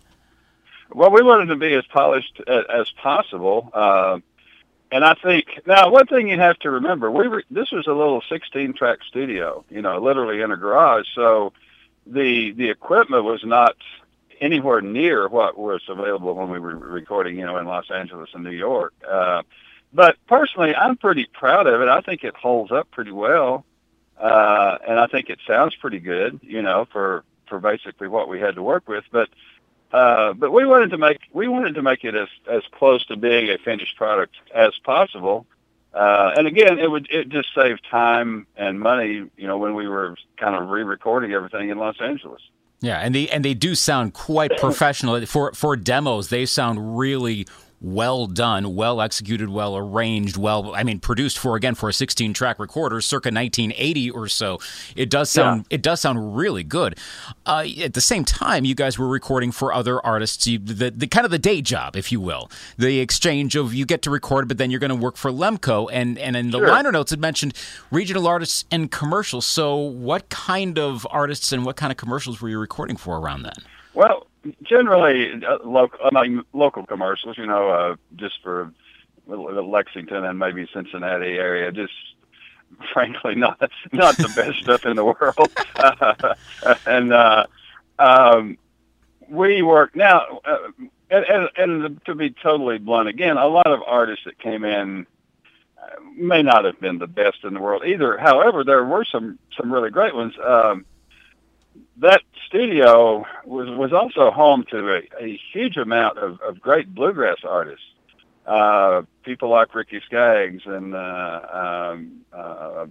Well, 0.93 1.11
we 1.11 1.23
wanted 1.23 1.47
to 1.47 1.57
be 1.57 1.75
as 1.75 1.85
polished 1.87 2.41
as 2.47 2.89
possible. 3.03 3.71
Uh, 3.75 4.21
and 4.95 5.05
I 5.05 5.15
think 5.15 5.47
now 5.67 5.91
one 5.91 6.07
thing 6.07 6.29
you 6.29 6.39
have 6.39 6.57
to 6.61 6.71
remember, 6.71 7.11
we 7.11 7.27
were 7.27 7.43
this 7.51 7.73
was 7.73 7.89
a 7.89 7.93
little 7.93 8.23
16 8.29 8.75
track 8.75 9.01
studio, 9.03 9.65
you 9.69 9.83
know, 9.83 9.99
literally 9.99 10.41
in 10.41 10.53
a 10.53 10.57
garage. 10.57 11.07
So 11.17 11.53
the 12.07 12.53
the 12.53 12.71
equipment 12.71 13.25
was 13.25 13.43
not 13.43 13.75
anywhere 14.41 14.81
near 14.81 15.27
what 15.27 15.59
was 15.59 15.83
available 15.89 16.35
when 16.35 16.49
we 16.49 16.61
were 16.61 16.77
recording, 16.77 17.37
you 17.37 17.45
know, 17.45 17.57
in 17.57 17.67
Los 17.67 17.91
Angeles 17.91 18.31
and 18.35 18.45
New 18.45 18.53
York. 18.53 18.95
Uh, 19.05 19.43
but 19.93 20.17
personally, 20.29 20.77
I'm 20.77 20.97
pretty 20.97 21.27
proud 21.27 21.67
of 21.67 21.81
it. 21.81 21.89
I 21.89 22.01
think 22.01 22.23
it 22.23 22.37
holds 22.37 22.71
up 22.71 22.89
pretty 22.93 23.11
well, 23.11 23.65
uh, 24.17 24.79
and 24.87 25.01
I 25.01 25.09
think 25.09 25.29
it 25.29 25.41
sounds 25.45 25.75
pretty 25.75 25.99
good, 25.99 26.39
you 26.41 26.63
know, 26.63 26.87
for 26.93 27.25
for 27.49 27.59
basically 27.59 28.07
what 28.07 28.29
we 28.29 28.39
had 28.39 28.55
to 28.55 28.63
work 28.63 28.89
with. 28.89 29.03
But 29.11 29.29
uh, 29.95 30.33
but 30.33 30.51
we 30.51 30.67
wanted 30.67 30.91
to 30.91 30.99
make 30.99 31.21
we 31.33 31.47
wanted 31.47 31.77
to 31.77 31.83
make 31.83 32.03
it 32.03 32.17
as 32.17 32.27
as 32.51 32.63
close 32.73 33.07
to 33.07 33.17
being 33.17 33.49
a 33.49 33.59
finished 33.59 33.97
product 33.97 34.35
as 34.53 34.73
possible. 34.83 35.47
Uh, 35.95 36.33
and 36.37 36.49
again, 36.49 36.81
it 36.81 36.91
would 36.91 37.07
it 37.13 37.29
just 37.29 37.55
saved 37.55 37.81
time 37.89 38.45
and 38.57 38.81
money, 38.81 39.31
you 39.37 39.47
know, 39.47 39.57
when 39.57 39.77
we 39.77 39.87
were 39.87 40.17
kind 40.37 40.57
of 40.57 40.69
re-recording 40.69 41.33
everything 41.33 41.69
in 41.69 41.79
Los 41.79 41.95
Angeles. 42.01 42.43
Yeah, 42.81 42.99
and 42.99 43.15
they 43.15 43.29
and 43.29 43.45
they 43.45 43.55
do 43.55 43.77
sound 43.77 44.15
quite 44.15 44.51
professional 44.59 45.25
for 45.27 45.53
for 45.53 45.77
demos. 45.77 46.29
They 46.29 46.45
sound 46.45 46.99
really 46.99 47.47
well 47.85 48.27
done, 48.27 48.75
well 48.75 49.01
executed, 49.03 49.51
well 49.51 49.77
arranged, 49.77 50.39
well, 50.39 50.75
I 50.75 50.83
mean, 50.83 51.01
produced 51.01 51.39
for 51.39 51.55
again 51.55 51.75
for 51.75 51.91
a 51.91 51.93
16 51.93 52.33
track 52.33 52.59
recorder, 52.59 53.01
circa 53.01 53.27
1980 53.27 54.11
or 54.11 54.27
so. 54.27 54.59
It 54.97 55.11
does 55.11 55.31
sound 55.31 55.67
yeah. 55.69 55.75
it 55.75 55.83
does 55.83 56.01
sound 56.01 56.37
really 56.37 56.65
good. 56.65 56.99
Uh, 57.45 57.67
at 57.83 57.93
the 57.93 58.01
same 58.01 58.25
time, 58.25 58.65
you 58.65 58.75
guys 58.75 58.99
were 58.99 59.09
recording 59.09 59.53
for 59.53 59.73
other 59.73 60.05
artists, 60.05 60.47
you, 60.47 60.59
the, 60.59 60.91
the 60.91 61.07
kind 61.07 61.27
of 61.27 61.31
the 61.31 61.39
day 61.39 61.61
job, 61.61 61.95
if 61.95 62.11
you 62.11 62.21
will, 62.21 62.51
the 62.79 63.01
exchange 63.01 63.55
of 63.55 63.75
you 63.75 63.85
get 63.85 64.01
to 64.03 64.11
record, 64.11 64.49
but 64.49 64.57
then 64.57 64.71
you're 64.71 64.81
going 64.81 64.89
to 64.89 64.97
work 64.97 65.17
for 65.17 65.31
Lemco, 65.31 65.89
and 65.93 66.19
and 66.19 66.37
in 66.37 66.51
the 66.51 66.59
sure. 66.59 66.69
liner 66.69 66.91
notes 66.91 67.13
it 67.13 67.21
mentioned 67.21 67.53
regional 67.91 68.27
artists 68.27 68.65
and 68.71 68.91
commercials. 68.91 69.45
So, 69.45 69.77
what 69.77 70.31
kind 70.31 70.79
of 70.79 71.07
artists 71.11 71.53
and 71.53 71.67
what 71.67 71.77
kind 71.77 71.91
of 71.91 71.99
commercials 71.99 72.41
were 72.41 72.49
you 72.49 72.59
recording 72.59 72.97
for 72.97 73.19
around 73.19 73.43
then? 73.43 73.55
Well, 73.93 74.24
generally 74.63 75.43
uh, 75.45 75.59
local, 75.65 75.99
I 76.05 76.23
mean, 76.23 76.43
local 76.53 76.87
commercials. 76.87 77.39
You 77.39 77.47
know, 77.47 77.69
uh, 77.69 77.97
just 78.17 78.35
for 78.43 78.73
Lexington 79.27 80.25
and 80.25 80.39
maybe 80.39 80.69
Cincinnati 80.73 81.35
area. 81.39 81.73
Just 81.73 81.93
frankly, 82.93 83.35
not 83.35 83.71
not 83.93 84.17
the 84.17 84.33
best 84.37 84.59
stuff 84.63 84.85
in 84.85 84.97
the 84.97 85.05
world. 85.05 85.53
Uh, 85.77 86.35
and 86.87 87.13
uh, 87.13 87.47
um, 87.99 88.59
we 89.29 89.63
work 89.63 89.95
now. 89.97 90.41
Uh, 90.45 90.59
and, 91.11 91.25
and, 91.27 91.49
and 91.57 92.05
to 92.07 92.15
be 92.15 92.31
totally 92.31 92.79
blunt, 92.79 93.09
again, 93.09 93.37
a 93.37 93.47
lot 93.47 93.67
of 93.67 93.81
artists 93.87 94.25
that 94.25 94.39
came 94.39 94.65
in 94.65 95.07
uh, 95.81 96.01
may 96.17 96.43
not 96.43 96.65
have 96.65 96.81
been 96.81 96.99
the 96.99 97.07
best 97.07 97.45
in 97.45 97.55
the 97.55 97.61
world 97.61 97.85
either. 97.85 98.17
However, 98.19 98.65
there 98.65 98.85
were 98.85 99.05
some 99.05 99.39
some 99.57 99.73
really 99.73 99.91
great 99.91 100.15
ones. 100.15 100.35
Um, 100.43 100.87
that 101.99 102.23
studio 102.47 103.25
was 103.45 103.69
was 103.71 103.93
also 103.93 104.31
home 104.31 104.65
to 104.71 104.97
a, 104.97 105.03
a 105.21 105.41
huge 105.53 105.77
amount 105.77 106.19
of, 106.19 106.41
of 106.41 106.61
great 106.61 106.95
bluegrass 106.95 107.39
artists. 107.45 107.85
Uh, 108.47 109.03
people 109.23 109.49
like 109.49 109.75
Ricky 109.75 110.03
Skaggs 110.05 110.63
and 110.67 110.95
uh, 110.95 111.41
um, 111.93 112.21
uh, 112.33 112.87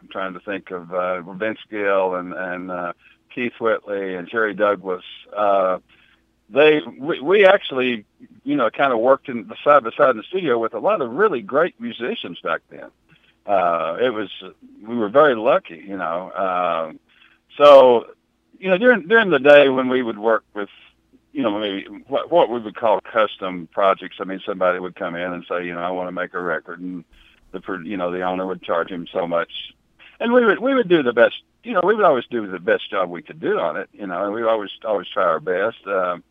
I'm 0.00 0.08
trying 0.08 0.34
to 0.34 0.40
think 0.40 0.70
of 0.70 0.92
uh, 0.92 1.22
Vince 1.32 1.60
Gill 1.70 2.14
and 2.14 2.32
and 2.32 2.70
uh, 2.70 2.92
Keith 3.34 3.54
Whitley 3.60 4.14
and 4.14 4.28
Jerry 4.28 4.54
Douglas. 4.54 5.04
Uh, 5.34 5.78
they 6.48 6.80
we, 6.98 7.20
we 7.20 7.46
actually 7.46 8.04
you 8.44 8.56
know 8.56 8.70
kind 8.70 8.92
of 8.92 8.98
worked 8.98 9.28
in 9.28 9.46
the 9.48 9.56
side 9.64 9.84
by 9.84 9.90
side 9.96 10.10
in 10.10 10.16
the 10.18 10.22
studio 10.24 10.58
with 10.58 10.74
a 10.74 10.78
lot 10.78 11.00
of 11.00 11.12
really 11.12 11.40
great 11.40 11.80
musicians 11.80 12.40
back 12.40 12.60
then. 12.68 12.90
Uh, 13.46 13.96
it 14.00 14.10
was 14.10 14.28
we 14.82 14.96
were 14.96 15.08
very 15.08 15.34
lucky, 15.34 15.82
you 15.86 15.96
know. 15.96 16.30
Uh, 16.30 16.92
so 17.56 18.06
you 18.60 18.68
know, 18.68 18.78
during 18.78 19.08
during 19.08 19.30
the 19.30 19.38
day 19.38 19.68
when 19.68 19.88
we 19.88 20.02
would 20.02 20.18
work 20.18 20.44
with, 20.54 20.68
you 21.32 21.42
know, 21.42 21.58
maybe 21.58 21.86
what 22.06 22.30
what 22.30 22.50
we 22.50 22.60
would 22.60 22.76
call 22.76 23.00
custom 23.00 23.68
projects. 23.72 24.16
I 24.20 24.24
mean, 24.24 24.40
somebody 24.44 24.78
would 24.78 24.94
come 24.94 25.16
in 25.16 25.32
and 25.32 25.44
say, 25.48 25.64
you 25.64 25.72
know, 25.72 25.80
I 25.80 25.90
want 25.90 26.08
to 26.08 26.12
make 26.12 26.34
a 26.34 26.40
record, 26.40 26.80
and 26.80 27.04
the 27.52 27.60
you 27.84 27.96
know 27.96 28.12
the 28.12 28.22
owner 28.22 28.46
would 28.46 28.62
charge 28.62 28.90
him 28.90 29.06
so 29.10 29.26
much, 29.26 29.50
and 30.20 30.32
we 30.32 30.44
would 30.44 30.60
we 30.60 30.74
would 30.74 30.88
do 30.88 31.02
the 31.02 31.14
best. 31.14 31.42
You 31.64 31.72
know, 31.72 31.80
we 31.82 31.94
would 31.94 32.04
always 32.04 32.26
do 32.30 32.46
the 32.46 32.58
best 32.58 32.90
job 32.90 33.10
we 33.10 33.22
could 33.22 33.40
do 33.40 33.58
on 33.58 33.76
it. 33.76 33.88
You 33.92 34.06
know, 34.06 34.24
and 34.24 34.34
we 34.34 34.42
always 34.42 34.70
always 34.84 35.08
try 35.08 35.24
our 35.24 35.40
best. 35.40 35.86
Um, 35.86 36.22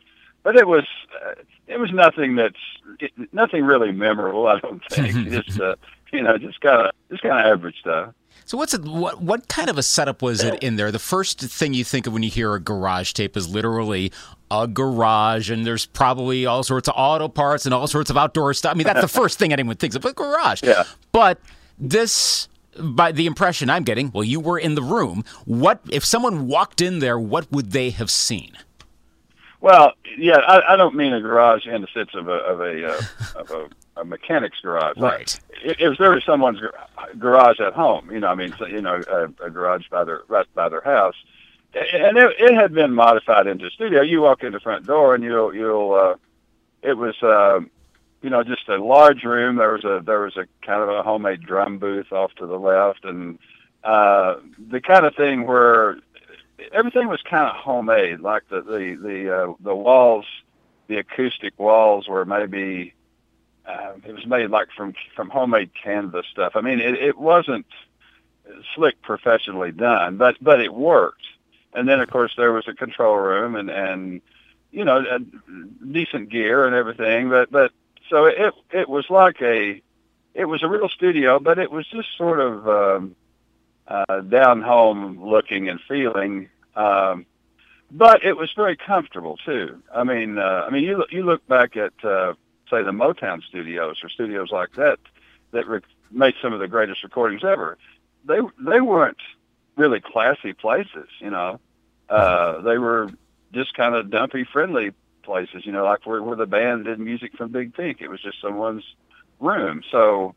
but 0.43 0.55
it 0.55 0.67
was 0.67 0.85
uh, 1.25 1.33
it 1.67 1.79
was 1.79 1.91
nothing 1.91 2.35
that's 2.35 2.55
it, 2.99 3.11
nothing 3.33 3.63
really 3.63 3.91
memorable. 3.91 4.47
I 4.47 4.59
don't 4.59 4.83
think. 4.91 5.29
just 5.29 5.59
uh, 5.59 5.75
you 6.13 6.21
know, 6.21 6.37
just 6.37 6.61
kind 6.61 6.87
of 6.87 6.91
just 7.09 7.23
kind 7.23 7.39
of 7.39 7.51
average 7.51 7.79
stuff. 7.79 8.13
So 8.45 8.57
what's 8.57 8.73
it, 8.73 8.83
what 8.83 9.21
what 9.21 9.47
kind 9.47 9.69
of 9.69 9.77
a 9.77 9.83
setup 9.83 10.21
was 10.21 10.43
it 10.43 10.63
in 10.63 10.75
there? 10.75 10.91
The 10.91 10.99
first 10.99 11.39
thing 11.39 11.73
you 11.73 11.83
think 11.83 12.07
of 12.07 12.13
when 12.13 12.23
you 12.23 12.29
hear 12.29 12.53
a 12.55 12.59
garage 12.59 13.13
tape 13.13 13.37
is 13.37 13.47
literally 13.47 14.11
a 14.51 14.67
garage, 14.67 15.49
and 15.49 15.65
there's 15.65 15.85
probably 15.85 16.45
all 16.45 16.63
sorts 16.63 16.87
of 16.87 16.95
auto 16.97 17.27
parts 17.27 17.65
and 17.65 17.73
all 17.73 17.87
sorts 17.87 18.09
of 18.09 18.17
outdoor 18.17 18.53
stuff. 18.53 18.71
I 18.71 18.75
mean, 18.75 18.85
that's 18.85 19.01
the 19.01 19.07
first 19.19 19.37
thing 19.39 19.53
anyone 19.53 19.75
thinks 19.75 19.95
of 19.95 20.05
a 20.05 20.13
garage. 20.13 20.63
Yeah. 20.63 20.83
But 21.11 21.39
this 21.77 22.47
by 22.77 23.11
the 23.11 23.25
impression 23.25 23.69
I'm 23.69 23.83
getting, 23.83 24.11
well, 24.11 24.23
you 24.23 24.39
were 24.39 24.57
in 24.57 24.75
the 24.75 24.81
room. 24.81 25.23
What 25.45 25.81
if 25.91 26.05
someone 26.05 26.47
walked 26.47 26.81
in 26.81 26.99
there? 26.99 27.19
What 27.19 27.51
would 27.51 27.71
they 27.71 27.89
have 27.91 28.09
seen? 28.09 28.57
Well, 29.61 29.93
yeah, 30.17 30.37
I, 30.37 30.73
I 30.73 30.75
don't 30.77 30.95
mean 30.95 31.13
a 31.13 31.21
garage 31.21 31.65
in 31.65 31.81
the 31.81 31.87
sense 31.93 32.11
of 32.13 32.27
a 32.27 32.31
of 32.31 32.61
a 32.61 32.87
uh, 32.87 33.01
of 33.35 33.51
a 33.51 33.69
a 33.99 34.05
mechanic's 34.05 34.59
garage. 34.61 34.97
Right. 34.97 35.39
It, 35.63 35.79
it 35.79 35.89
was 35.89 35.97
there 35.97 36.11
was 36.11 36.23
someone's 36.23 36.59
garage 37.17 37.59
at 37.59 37.73
home. 37.73 38.09
You 38.11 38.19
know, 38.19 38.27
I 38.27 38.35
mean, 38.35 38.53
so, 38.57 38.65
you 38.65 38.81
know, 38.81 39.01
a, 39.09 39.45
a 39.45 39.49
garage 39.49 39.87
by 39.89 40.03
their 40.03 40.21
right 40.27 40.47
by 40.55 40.69
their 40.69 40.81
house, 40.81 41.15
and 41.73 42.17
it, 42.17 42.35
it 42.39 42.53
had 42.55 42.73
been 42.73 42.93
modified 42.93 43.47
into 43.47 43.67
a 43.67 43.71
studio. 43.71 44.01
You 44.01 44.21
walk 44.21 44.43
in 44.43 44.53
the 44.53 44.59
front 44.59 44.85
door, 44.85 45.15
and 45.15 45.23
you'll 45.23 45.53
you'll. 45.53 45.93
Uh, 45.93 46.15
it 46.81 46.97
was. 46.97 47.21
Uh, 47.21 47.61
you 48.21 48.29
know, 48.29 48.43
just 48.43 48.67
a 48.67 48.77
large 48.77 49.23
room. 49.23 49.55
There 49.55 49.71
was 49.71 49.85
a 49.85 50.01
there 50.05 50.19
was 50.19 50.35
a 50.35 50.45
kind 50.65 50.81
of 50.81 50.89
a 50.89 51.03
homemade 51.03 51.41
drum 51.41 51.77
booth 51.77 52.11
off 52.11 52.33
to 52.35 52.45
the 52.45 52.59
left, 52.59 53.05
and 53.05 53.39
uh, 53.83 54.35
the 54.69 54.81
kind 54.81 55.05
of 55.05 55.15
thing 55.15 55.47
where 55.47 55.97
everything 56.73 57.07
was 57.07 57.21
kind 57.21 57.49
of 57.49 57.55
homemade. 57.55 58.19
Like 58.19 58.43
the 58.49 58.61
the 58.61 58.97
the 59.01 59.35
uh, 59.35 59.53
the 59.61 59.75
walls, 59.75 60.25
the 60.87 60.97
acoustic 60.97 61.57
walls 61.57 62.07
were 62.07 62.25
maybe 62.25 62.93
uh, 63.69 63.93
it 64.03 64.13
was 64.13 64.25
made 64.25 64.49
like 64.49 64.69
from 64.75 64.93
from 65.15 65.29
homemade 65.29 65.71
canvas 65.81 66.25
stuff. 66.31 66.53
I 66.55 66.61
mean, 66.61 66.79
it, 66.79 66.95
it 66.95 67.17
wasn't 67.17 67.65
slick 68.75 69.01
professionally 69.01 69.71
done, 69.71 70.17
but 70.17 70.37
but 70.41 70.59
it 70.59 70.73
worked. 70.73 71.23
And 71.73 71.87
then 71.87 71.99
of 71.99 72.09
course 72.09 72.33
there 72.35 72.51
was 72.51 72.67
a 72.67 72.73
control 72.73 73.15
room 73.17 73.55
and 73.55 73.69
and 73.69 74.21
you 74.71 74.83
know 74.83 75.03
decent 75.91 76.29
gear 76.29 76.65
and 76.65 76.75
everything. 76.75 77.29
But 77.29 77.51
but 77.51 77.71
so 78.09 78.25
it 78.25 78.53
it 78.71 78.89
was 78.89 79.09
like 79.09 79.41
a 79.41 79.81
it 80.33 80.45
was 80.45 80.63
a 80.63 80.67
real 80.67 80.89
studio, 80.89 81.39
but 81.39 81.59
it 81.59 81.71
was 81.71 81.85
just 81.87 82.07
sort 82.17 82.39
of 82.39 82.67
um, 82.67 83.15
uh, 83.87 84.21
down 84.21 84.61
home 84.61 85.23
looking 85.23 85.69
and 85.69 85.79
feeling. 85.87 86.49
Um, 86.75 87.25
but 87.91 88.23
it 88.23 88.37
was 88.37 88.51
very 88.55 88.77
comfortable 88.77 89.37
too. 89.37 89.81
I 89.93 90.03
mean, 90.03 90.37
uh, 90.37 90.65
I 90.67 90.69
mean, 90.71 90.83
you 90.83 91.05
you 91.11 91.23
look 91.23 91.45
back 91.47 91.75
at 91.77 91.93
uh, 92.03 92.33
say 92.69 92.83
the 92.83 92.91
Motown 92.91 93.43
studios 93.43 93.97
or 94.03 94.09
studios 94.09 94.51
like 94.51 94.73
that 94.73 94.99
that 95.51 95.67
re- 95.67 95.81
made 96.11 96.35
some 96.41 96.53
of 96.53 96.59
the 96.59 96.67
greatest 96.67 97.03
recordings 97.03 97.43
ever. 97.43 97.77
They 98.25 98.39
they 98.59 98.81
weren't 98.81 99.17
really 99.75 100.01
classy 100.01 100.53
places, 100.53 101.07
you 101.19 101.29
know. 101.29 101.59
Uh, 102.09 102.61
they 102.61 102.77
were 102.77 103.09
just 103.53 103.73
kind 103.75 103.95
of 103.95 104.09
dumpy, 104.09 104.43
friendly 104.43 104.91
places, 105.23 105.65
you 105.65 105.71
know, 105.71 105.83
like 105.83 106.05
where, 106.05 106.21
where 106.21 106.35
the 106.35 106.45
band 106.45 106.85
did 106.85 106.99
music 106.99 107.33
from 107.37 107.51
Big 107.51 107.73
Pink. 107.73 108.01
It 108.01 108.09
was 108.09 108.21
just 108.21 108.41
someone's 108.41 108.83
room. 109.39 109.83
So, 109.91 110.35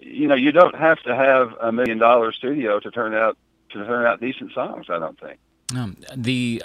you 0.00 0.28
know, 0.28 0.34
you 0.34 0.52
don't 0.52 0.74
have 0.74 1.00
to 1.04 1.14
have 1.14 1.54
a 1.60 1.72
million 1.72 1.98
dollar 1.98 2.32
studio 2.32 2.80
to 2.80 2.90
turn 2.90 3.14
out 3.14 3.38
to 3.70 3.84
turn 3.84 4.06
out 4.06 4.20
decent 4.20 4.52
songs. 4.52 4.86
I 4.88 4.98
don't 4.98 5.18
think. 5.18 5.38
Um, 5.74 5.96
the 6.14 6.62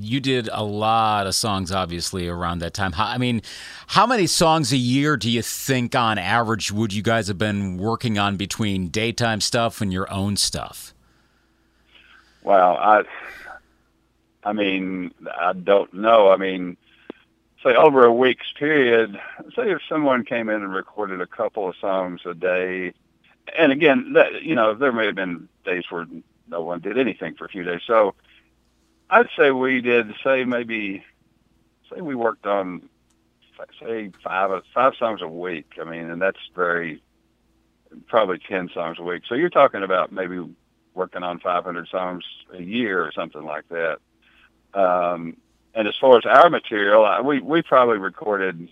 you 0.00 0.20
did 0.20 0.48
a 0.52 0.62
lot 0.62 1.26
of 1.26 1.34
songs, 1.34 1.72
obviously, 1.72 2.28
around 2.28 2.60
that 2.60 2.72
time. 2.72 2.92
How, 2.92 3.06
I 3.06 3.18
mean, 3.18 3.42
how 3.88 4.06
many 4.06 4.28
songs 4.28 4.72
a 4.72 4.76
year 4.76 5.16
do 5.16 5.28
you 5.28 5.42
think, 5.42 5.96
on 5.96 6.18
average, 6.18 6.70
would 6.70 6.92
you 6.92 7.02
guys 7.02 7.26
have 7.26 7.38
been 7.38 7.78
working 7.78 8.16
on 8.16 8.36
between 8.36 8.88
daytime 8.88 9.40
stuff 9.40 9.80
and 9.80 9.92
your 9.92 10.10
own 10.12 10.36
stuff? 10.36 10.94
Well, 12.44 12.76
I, 12.76 13.02
I 14.44 14.52
mean, 14.52 15.12
I 15.36 15.52
don't 15.52 15.92
know. 15.92 16.30
I 16.30 16.36
mean, 16.36 16.76
say 17.64 17.74
over 17.74 18.04
a 18.04 18.12
week's 18.12 18.52
period. 18.52 19.20
Say 19.56 19.72
if 19.72 19.80
someone 19.88 20.24
came 20.24 20.48
in 20.48 20.62
and 20.62 20.72
recorded 20.72 21.20
a 21.20 21.26
couple 21.26 21.68
of 21.68 21.74
songs 21.76 22.20
a 22.24 22.34
day, 22.34 22.92
and 23.58 23.72
again, 23.72 24.12
that 24.12 24.42
you 24.42 24.54
know, 24.54 24.74
there 24.74 24.92
may 24.92 25.06
have 25.06 25.16
been 25.16 25.48
days 25.64 25.84
where 25.90 26.06
no 26.48 26.62
one 26.62 26.80
did 26.80 26.98
anything 26.98 27.34
for 27.34 27.44
a 27.44 27.48
few 27.48 27.64
days. 27.64 27.80
So 27.84 28.14
I'd 29.10 29.28
say 29.36 29.50
we 29.50 29.80
did 29.80 30.14
say 30.22 30.44
maybe 30.44 31.04
say 31.92 32.00
we 32.00 32.14
worked 32.14 32.46
on 32.46 32.88
say 33.80 34.10
five 34.22 34.62
five 34.74 34.94
songs 34.98 35.22
a 35.22 35.28
week. 35.28 35.72
I 35.80 35.84
mean, 35.84 36.10
and 36.10 36.20
that's 36.20 36.38
very 36.54 37.02
probably 38.06 38.38
ten 38.38 38.68
songs 38.72 38.98
a 38.98 39.02
week. 39.02 39.22
So 39.28 39.34
you're 39.34 39.50
talking 39.50 39.82
about 39.82 40.12
maybe 40.12 40.44
working 40.94 41.22
on 41.22 41.38
500 41.38 41.88
songs 41.88 42.24
a 42.52 42.60
year 42.60 43.02
or 43.04 43.12
something 43.12 43.44
like 43.44 43.64
that. 43.68 43.98
Um, 44.74 45.36
and 45.74 45.86
as 45.86 45.96
far 46.00 46.18
as 46.18 46.26
our 46.26 46.50
material, 46.50 47.22
we 47.24 47.40
we 47.40 47.62
probably 47.62 47.98
recorded. 47.98 48.68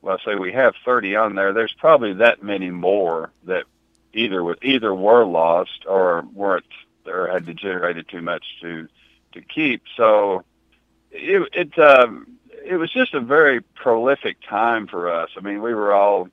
Well, 0.00 0.18
I 0.20 0.24
say 0.24 0.34
we 0.36 0.52
have 0.52 0.74
30 0.84 1.16
on 1.16 1.34
there. 1.34 1.52
There's 1.52 1.72
probably 1.72 2.14
that 2.14 2.42
many 2.42 2.70
more 2.70 3.32
that 3.44 3.64
either 4.12 4.44
with 4.44 4.62
either 4.62 4.94
were 4.94 5.24
lost 5.24 5.84
or 5.88 6.24
weren't 6.32 6.66
or 7.06 7.28
had 7.28 7.46
degenerated 7.46 8.08
too 8.08 8.22
much 8.22 8.44
to 8.60 8.88
to 9.40 9.46
keep. 9.46 9.82
So 9.96 10.44
it 11.10 11.48
it 11.52 11.78
um, 11.78 12.38
it 12.64 12.76
was 12.76 12.92
just 12.92 13.14
a 13.14 13.20
very 13.20 13.60
prolific 13.60 14.38
time 14.48 14.86
for 14.86 15.10
us. 15.10 15.30
I 15.36 15.40
mean, 15.40 15.62
we 15.62 15.74
were 15.74 15.92
all 15.92 16.28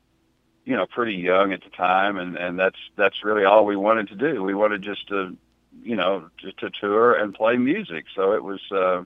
you 0.66 0.76
know 0.76 0.86
pretty 0.86 1.16
young 1.16 1.54
at 1.54 1.64
the 1.64 1.70
time, 1.70 2.18
and 2.18 2.36
and 2.36 2.60
that's 2.60 2.80
that's 2.96 3.24
really 3.24 3.46
all 3.46 3.66
we 3.66 3.76
wanted 3.76 4.10
to 4.10 4.16
do. 4.16 4.44
We 4.44 4.54
wanted 4.54 4.82
just 4.82 5.08
to 5.10 5.36
you 5.84 5.96
know 5.96 6.30
to, 6.40 6.52
to 6.54 6.70
tour 6.70 7.14
and 7.14 7.34
play 7.34 7.58
music. 7.58 8.06
So 8.16 8.34
it 8.34 8.44
was. 8.44 8.62
Uh, 8.72 9.04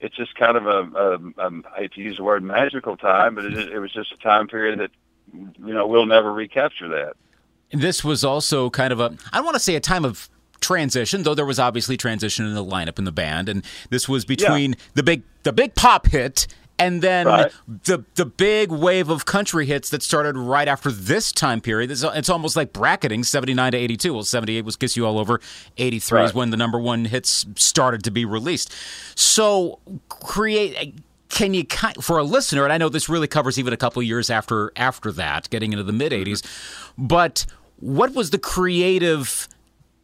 it's 0.00 0.16
just 0.16 0.34
kind 0.34 0.56
of 0.56 0.66
a, 0.66 0.98
a, 0.98 1.46
a 1.46 1.62
I 1.76 1.82
hate 1.82 1.92
to 1.92 2.00
use 2.00 2.16
the 2.16 2.24
word 2.24 2.42
magical 2.42 2.96
time, 2.96 3.36
but 3.36 3.44
it, 3.44 3.72
it 3.72 3.78
was 3.78 3.92
just 3.92 4.10
a 4.10 4.16
time 4.16 4.48
period 4.48 4.80
that 4.80 4.90
you 5.32 5.72
know 5.72 5.86
we'll 5.86 6.06
never 6.06 6.32
recapture 6.32 6.88
that. 6.88 7.14
This 7.70 8.02
was 8.02 8.24
also 8.24 8.68
kind 8.68 8.92
of 8.92 8.98
a 8.98 9.16
I 9.32 9.36
don't 9.36 9.44
want 9.44 9.54
to 9.54 9.60
say 9.60 9.76
a 9.76 9.80
time 9.80 10.04
of 10.04 10.28
transition, 10.62 11.22
though 11.24 11.34
there 11.34 11.46
was 11.46 11.58
obviously 11.58 11.96
transition 11.96 12.46
in 12.46 12.54
the 12.54 12.64
lineup 12.64 12.98
in 12.98 13.04
the 13.04 13.12
band, 13.12 13.48
and 13.48 13.64
this 13.90 14.08
was 14.08 14.24
between 14.24 14.72
yeah. 14.72 14.78
the 14.94 15.02
big 15.02 15.22
the 15.42 15.52
big 15.52 15.74
pop 15.74 16.06
hit 16.06 16.46
and 16.78 17.00
then 17.02 17.26
right. 17.26 17.52
the 17.84 18.04
the 18.16 18.26
big 18.26 18.70
wave 18.70 19.08
of 19.08 19.24
country 19.24 19.66
hits 19.66 19.90
that 19.90 20.02
started 20.02 20.36
right 20.36 20.66
after 20.66 20.90
this 20.90 21.30
time 21.30 21.60
period. 21.60 21.90
It's, 21.90 22.02
it's 22.02 22.28
almost 22.28 22.56
like 22.56 22.72
bracketing 22.72 23.24
79 23.24 23.72
to 23.72 23.78
82. 23.78 24.12
Well, 24.12 24.22
78 24.24 24.64
was 24.64 24.76
Kiss 24.76 24.96
You 24.96 25.06
All 25.06 25.18
Over. 25.18 25.40
83 25.76 26.18
right. 26.18 26.24
is 26.24 26.34
when 26.34 26.50
the 26.50 26.56
number 26.56 26.80
one 26.80 27.04
hits 27.04 27.46
started 27.56 28.02
to 28.04 28.10
be 28.10 28.24
released. 28.24 28.74
So 29.14 29.78
create 30.08 31.00
can 31.28 31.54
you 31.54 31.64
for 32.02 32.18
a 32.18 32.22
listener 32.22 32.62
and 32.62 32.74
i 32.74 32.76
know 32.76 32.90
this 32.90 33.08
really 33.08 33.26
covers 33.26 33.58
even 33.58 33.72
a 33.72 33.76
couple 33.76 34.02
years 34.02 34.28
after 34.28 34.70
after 34.76 35.10
that 35.10 35.48
getting 35.48 35.72
into 35.72 35.82
the 35.82 35.92
mid 35.92 36.12
80s 36.12 36.26
mm-hmm. 36.26 37.06
but 37.06 37.46
what 37.80 38.12
was 38.12 38.28
the 38.28 38.38
creative 38.38 39.48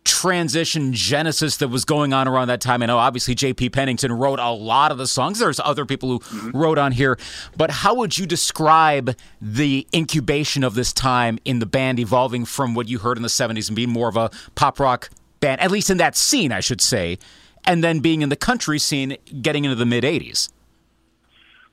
transition 0.09 0.95
genesis 0.95 1.59
that 1.59 1.69
was 1.69 1.85
going 1.85 2.15
on 2.15 2.27
around 2.27 2.49
that 2.49 2.63
time. 2.63 2.83
I 2.83 2.87
know 2.87 2.97
obviously 2.97 3.35
J.P. 3.35 3.69
Pennington 3.69 4.11
wrote 4.11 4.39
a 4.39 4.51
lot 4.51 4.91
of 4.91 4.97
the 4.97 5.07
songs. 5.07 5.39
There's 5.39 5.61
other 5.61 5.85
people 5.85 6.09
who 6.09 6.19
mm-hmm. 6.21 6.59
wrote 6.59 6.79
on 6.79 6.93
here, 6.93 7.19
but 7.59 7.71
how 7.71 7.95
would 7.95 8.17
you 8.17 8.25
describe 8.25 9.15
the 9.41 9.87
incubation 9.95 10.65
of 10.65 10.75
this 10.75 10.95
time 10.95 11.39
in 11.45 11.59
the 11.59 11.67
band 11.67 12.01
evolving 12.01 12.47
from 12.47 12.75
what 12.75 12.89
you 12.89 12.99
heard 12.99 13.19
in 13.19 13.23
the 13.23 13.29
70s 13.29 13.69
and 13.69 13.77
being 13.77 13.91
more 13.91 14.09
of 14.09 14.17
a 14.17 14.31
pop 14.55 14.81
rock 14.81 15.11
band, 15.41 15.61
at 15.61 15.71
least 15.71 15.91
in 15.91 15.99
that 15.99 16.17
scene, 16.17 16.53
I 16.53 16.61
should 16.61 16.81
say, 16.81 17.19
and 17.67 17.85
then 17.85 18.01
being 18.01 18.23
in 18.23 18.31
the 18.31 18.37
country 18.37 18.79
scene 18.79 19.15
getting 19.43 19.67
into 19.67 19.77
the 19.77 19.87
mid 19.87 20.05
80s? 20.05 20.49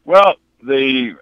Well, 0.04 0.36
the 0.62 1.16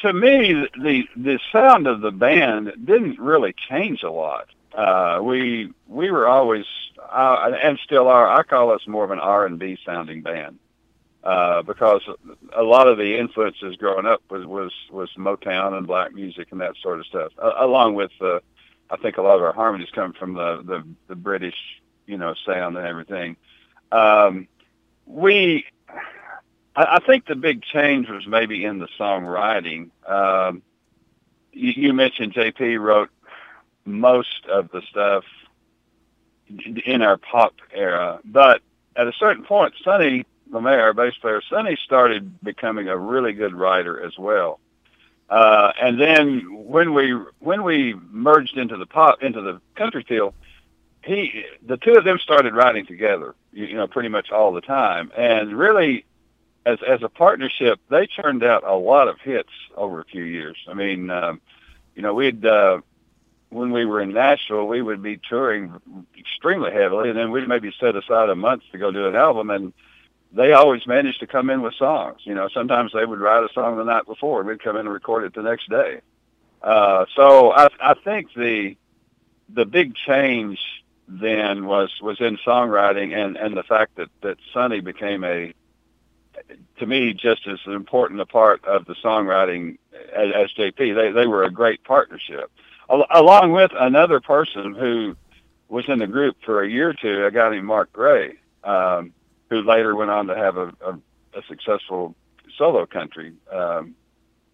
to 0.00 0.12
me 0.12 0.52
the 0.78 1.08
the 1.16 1.40
sound 1.50 1.86
of 1.86 2.02
the 2.02 2.10
band 2.10 2.74
didn't 2.84 3.18
really 3.18 3.54
change 3.70 4.02
a 4.02 4.10
lot 4.10 4.48
uh, 4.74 5.20
we 5.22 5.72
we 5.86 6.10
were 6.10 6.26
always 6.26 6.64
uh, 7.10 7.52
and 7.62 7.78
still 7.84 8.08
are. 8.08 8.28
I 8.28 8.42
call 8.42 8.72
us 8.72 8.86
more 8.86 9.04
of 9.04 9.10
an 9.10 9.20
R 9.20 9.46
and 9.46 9.58
B 9.58 9.78
sounding 9.84 10.22
band 10.22 10.58
uh, 11.24 11.62
because 11.62 12.02
a 12.56 12.62
lot 12.62 12.88
of 12.88 12.96
the 12.96 13.18
influences 13.18 13.76
growing 13.76 14.06
up 14.06 14.22
was 14.30 14.46
was 14.46 14.72
was 14.90 15.10
Motown 15.16 15.76
and 15.76 15.86
black 15.86 16.14
music 16.14 16.48
and 16.52 16.60
that 16.60 16.74
sort 16.82 17.00
of 17.00 17.06
stuff, 17.06 17.32
uh, 17.38 17.52
along 17.58 17.94
with 17.94 18.12
uh, 18.20 18.40
I 18.90 18.96
think 18.96 19.16
a 19.16 19.22
lot 19.22 19.36
of 19.36 19.42
our 19.42 19.52
harmonies 19.52 19.88
come 19.94 20.12
from 20.12 20.34
the 20.34 20.62
the, 20.62 20.84
the 21.08 21.16
British 21.16 21.56
you 22.06 22.18
know 22.18 22.34
sound 22.46 22.76
and 22.76 22.86
everything. 22.86 23.36
Um, 23.90 24.48
we 25.06 25.66
I, 26.76 26.96
I 26.96 26.98
think 27.00 27.26
the 27.26 27.36
big 27.36 27.62
change 27.62 28.08
was 28.08 28.26
maybe 28.26 28.64
in 28.64 28.78
the 28.78 28.88
songwriting. 28.98 29.90
Um, 30.08 30.62
you, 31.52 31.72
you 31.76 31.92
mentioned 31.92 32.34
JP 32.34 32.80
wrote 32.80 33.10
most 33.88 34.46
of 34.46 34.70
the 34.70 34.82
stuff 34.82 35.24
in 36.84 37.02
our 37.02 37.16
pop 37.16 37.54
era. 37.72 38.20
But 38.24 38.62
at 38.96 39.06
a 39.06 39.12
certain 39.12 39.44
point, 39.44 39.74
Sonny 39.82 40.24
LeMaire, 40.50 40.82
our 40.82 40.92
bass 40.94 41.14
player, 41.20 41.42
Sonny 41.48 41.76
started 41.84 42.40
becoming 42.42 42.88
a 42.88 42.96
really 42.96 43.32
good 43.32 43.54
writer 43.54 44.00
as 44.02 44.16
well. 44.18 44.60
Uh, 45.28 45.72
and 45.80 46.00
then 46.00 46.40
when 46.66 46.94
we 46.94 47.12
when 47.40 47.62
we 47.62 47.94
merged 48.10 48.56
into 48.56 48.76
the 48.78 48.86
pop 48.86 49.22
into 49.22 49.42
the 49.42 49.60
country 49.74 50.02
field, 50.02 50.32
he 51.04 51.44
the 51.66 51.76
two 51.76 51.92
of 51.92 52.04
them 52.04 52.18
started 52.18 52.54
writing 52.54 52.86
together, 52.86 53.34
you, 53.52 53.66
you 53.66 53.74
know, 53.74 53.86
pretty 53.86 54.08
much 54.08 54.30
all 54.30 54.52
the 54.52 54.62
time. 54.62 55.12
And 55.16 55.52
really, 55.52 56.06
as 56.64 56.78
as 56.86 57.02
a 57.02 57.10
partnership, 57.10 57.78
they 57.90 58.06
turned 58.06 58.42
out 58.42 58.64
a 58.64 58.74
lot 58.74 59.08
of 59.08 59.20
hits 59.20 59.52
over 59.76 60.00
a 60.00 60.04
few 60.04 60.24
years. 60.24 60.56
I 60.66 60.72
mean, 60.72 61.10
um, 61.10 61.42
you 61.94 62.00
know, 62.00 62.14
we'd 62.14 62.46
uh, 62.46 62.80
when 63.50 63.70
we 63.70 63.84
were 63.84 64.00
in 64.00 64.12
Nashville, 64.12 64.66
we 64.66 64.82
would 64.82 65.02
be 65.02 65.18
touring 65.28 65.72
extremely 66.18 66.70
heavily, 66.70 67.08
and 67.08 67.18
then 67.18 67.30
we'd 67.30 67.48
maybe 67.48 67.72
set 67.80 67.96
aside 67.96 68.28
a 68.28 68.34
month 68.34 68.62
to 68.72 68.78
go 68.78 68.90
do 68.90 69.06
an 69.06 69.16
album, 69.16 69.50
and 69.50 69.72
they 70.32 70.52
always 70.52 70.86
managed 70.86 71.20
to 71.20 71.26
come 71.26 71.48
in 71.48 71.62
with 71.62 71.74
songs. 71.74 72.20
You 72.24 72.34
know, 72.34 72.48
sometimes 72.48 72.92
they 72.92 73.04
would 73.04 73.20
write 73.20 73.44
a 73.44 73.52
song 73.52 73.76
the 73.78 73.84
night 73.84 74.06
before, 74.06 74.40
and 74.40 74.48
we'd 74.48 74.62
come 74.62 74.76
in 74.76 74.80
and 74.80 74.92
record 74.92 75.24
it 75.24 75.34
the 75.34 75.42
next 75.42 75.70
day. 75.70 76.00
Uh, 76.62 77.06
so 77.14 77.52
I, 77.52 77.68
I 77.80 77.94
think 77.94 78.34
the 78.34 78.76
the 79.48 79.64
big 79.64 79.94
change 79.94 80.58
then 81.06 81.64
was 81.64 81.90
was 82.02 82.20
in 82.20 82.36
songwriting 82.38 83.16
and 83.16 83.36
and 83.36 83.56
the 83.56 83.62
fact 83.62 83.96
that 83.96 84.10
that 84.22 84.36
Sonny 84.52 84.80
became 84.80 85.24
a 85.24 85.54
to 86.78 86.86
me 86.86 87.14
just 87.14 87.46
as 87.46 87.58
important 87.66 88.20
a 88.20 88.26
part 88.26 88.64
of 88.64 88.84
the 88.84 88.94
songwriting 88.96 89.78
as, 90.14 90.32
as 90.34 90.52
JP. 90.52 90.94
They 90.94 91.12
they 91.12 91.26
were 91.26 91.44
a 91.44 91.50
great 91.50 91.84
partnership 91.84 92.50
along 92.88 93.52
with 93.52 93.70
another 93.74 94.20
person 94.20 94.74
who 94.74 95.16
was 95.68 95.88
in 95.88 95.98
the 95.98 96.06
group 96.06 96.36
for 96.44 96.62
a 96.62 96.68
year 96.68 96.90
or 96.90 96.94
two, 96.94 97.24
a 97.26 97.30
guy 97.30 97.50
named 97.50 97.66
Mark 97.66 97.92
Gray, 97.92 98.34
um, 98.64 99.12
who 99.50 99.62
later 99.62 99.94
went 99.94 100.10
on 100.10 100.26
to 100.28 100.34
have 100.34 100.56
a, 100.56 100.72
a, 100.84 100.98
a 101.38 101.42
successful 101.48 102.14
solo 102.56 102.86
country 102.86 103.32
um, 103.52 103.94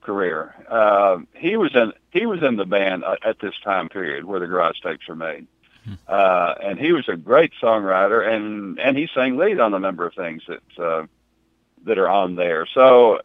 career. 0.01 0.55
Uh, 0.69 1.19
he 1.35 1.57
was 1.57 1.75
in 1.75 1.93
he 2.11 2.27
was 2.27 2.43
in 2.43 2.57
the 2.57 2.67
band 2.67 3.05
at 3.25 3.39
this 3.41 3.55
time 3.63 3.89
period 3.89 4.25
where 4.25 4.41
the 4.41 4.47
garage 4.47 4.81
tapes 4.81 5.07
were 5.09 5.17
made, 5.17 5.47
hmm. 5.85 5.95
uh, 6.09 6.55
and 6.63 6.79
he 6.79 6.93
was 6.93 7.09
a 7.09 7.17
great 7.17 7.53
songwriter, 7.63 8.27
and 8.27 8.79
and 8.79 8.97
he 8.97 9.09
sang 9.15 9.37
lead 9.37 9.61
on 9.61 9.75
a 9.75 9.79
number 9.79 10.07
of 10.07 10.15
things 10.15 10.43
that 10.49 10.85
uh, 10.85 11.07
that 11.85 11.99
are 11.99 12.09
on 12.09 12.35
there. 12.35 12.67
So 12.67 13.21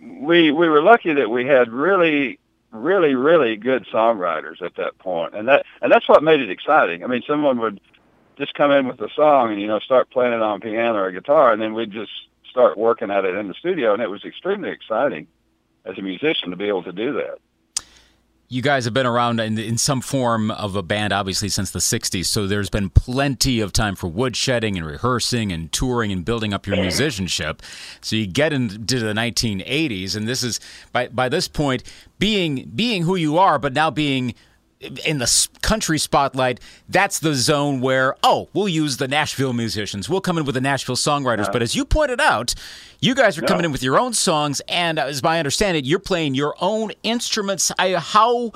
we 0.00 0.50
we 0.50 0.68
were 0.68 0.82
lucky 0.82 1.12
that 1.14 1.30
we 1.30 1.46
had 1.46 1.70
really 1.70 2.38
really, 2.72 3.14
really 3.14 3.56
good 3.56 3.86
songwriters 3.92 4.62
at 4.62 4.76
that 4.76 4.98
point, 4.98 5.34
and 5.34 5.48
that 5.48 5.64
and 5.80 5.92
that's 5.92 6.08
what 6.08 6.22
made 6.22 6.40
it 6.40 6.50
exciting. 6.50 7.04
I 7.04 7.06
mean, 7.06 7.22
someone 7.26 7.58
would 7.60 7.80
just 8.36 8.54
come 8.54 8.70
in 8.70 8.88
with 8.88 9.00
a 9.00 9.10
song 9.14 9.52
and 9.52 9.60
you 9.60 9.66
know 9.66 9.78
start 9.78 10.10
playing 10.10 10.32
it 10.32 10.42
on 10.42 10.60
piano 10.60 10.98
or 10.98 11.10
guitar, 11.12 11.52
and 11.52 11.60
then 11.60 11.74
we'd 11.74 11.92
just 11.92 12.12
start 12.50 12.76
working 12.76 13.10
at 13.10 13.24
it 13.24 13.34
in 13.34 13.48
the 13.48 13.54
studio, 13.54 13.92
and 13.92 14.02
it 14.02 14.10
was 14.10 14.24
extremely 14.24 14.70
exciting 14.70 15.26
as 15.84 15.98
a 15.98 16.02
musician 16.02 16.50
to 16.50 16.56
be 16.56 16.68
able 16.68 16.82
to 16.82 16.92
do 16.92 17.12
that 17.14 17.38
you 18.52 18.60
guys 18.60 18.84
have 18.84 18.92
been 18.92 19.06
around 19.06 19.40
in, 19.40 19.58
in, 19.58 19.78
some 19.78 20.02
form 20.02 20.50
of 20.50 20.76
a 20.76 20.82
band, 20.82 21.10
obviously, 21.10 21.48
since 21.48 21.70
the 21.70 21.78
60s. 21.78 22.26
So 22.26 22.46
there's 22.46 22.68
been 22.68 22.90
plenty 22.90 23.60
of 23.60 23.72
time 23.72 23.96
for 23.96 24.10
woodshedding 24.10 24.76
and 24.76 24.84
rehearsing 24.84 25.50
and 25.50 25.72
touring 25.72 26.12
and 26.12 26.22
building 26.22 26.52
up 26.52 26.66
your 26.66 26.76
musicianship. 26.76 27.62
So 28.02 28.14
you 28.14 28.26
get 28.26 28.52
into 28.52 28.98
the 28.98 29.14
1980s, 29.14 30.14
and 30.14 30.28
this 30.28 30.42
is, 30.42 30.60
by, 30.92 31.08
by 31.08 31.30
this 31.30 31.48
point, 31.48 31.82
being, 32.18 32.70
being 32.74 33.04
who 33.04 33.16
you 33.16 33.38
are, 33.38 33.58
but 33.58 33.72
now 33.72 33.90
being 33.90 34.34
in 35.04 35.18
the 35.18 35.48
country 35.62 35.98
spotlight, 35.98 36.60
that's 36.88 37.20
the 37.20 37.34
zone 37.34 37.80
where, 37.80 38.16
oh, 38.22 38.48
we'll 38.52 38.68
use 38.68 38.96
the 38.96 39.08
Nashville 39.08 39.52
musicians. 39.52 40.08
We'll 40.08 40.20
come 40.20 40.38
in 40.38 40.44
with 40.44 40.54
the 40.54 40.60
Nashville 40.60 40.96
songwriters. 40.96 41.50
But 41.52 41.62
as 41.62 41.74
you 41.74 41.84
pointed 41.84 42.20
out, 42.20 42.54
you 43.00 43.14
guys 43.14 43.38
are 43.38 43.42
coming 43.42 43.64
in 43.64 43.72
with 43.72 43.82
your 43.82 43.98
own 43.98 44.12
songs. 44.12 44.60
And 44.68 44.98
as 44.98 45.22
I 45.22 45.38
understand 45.38 45.76
it, 45.76 45.84
you're 45.84 45.98
playing 45.98 46.34
your 46.34 46.54
own 46.60 46.92
instruments. 47.02 47.70
I, 47.78 47.94
how, 47.94 48.52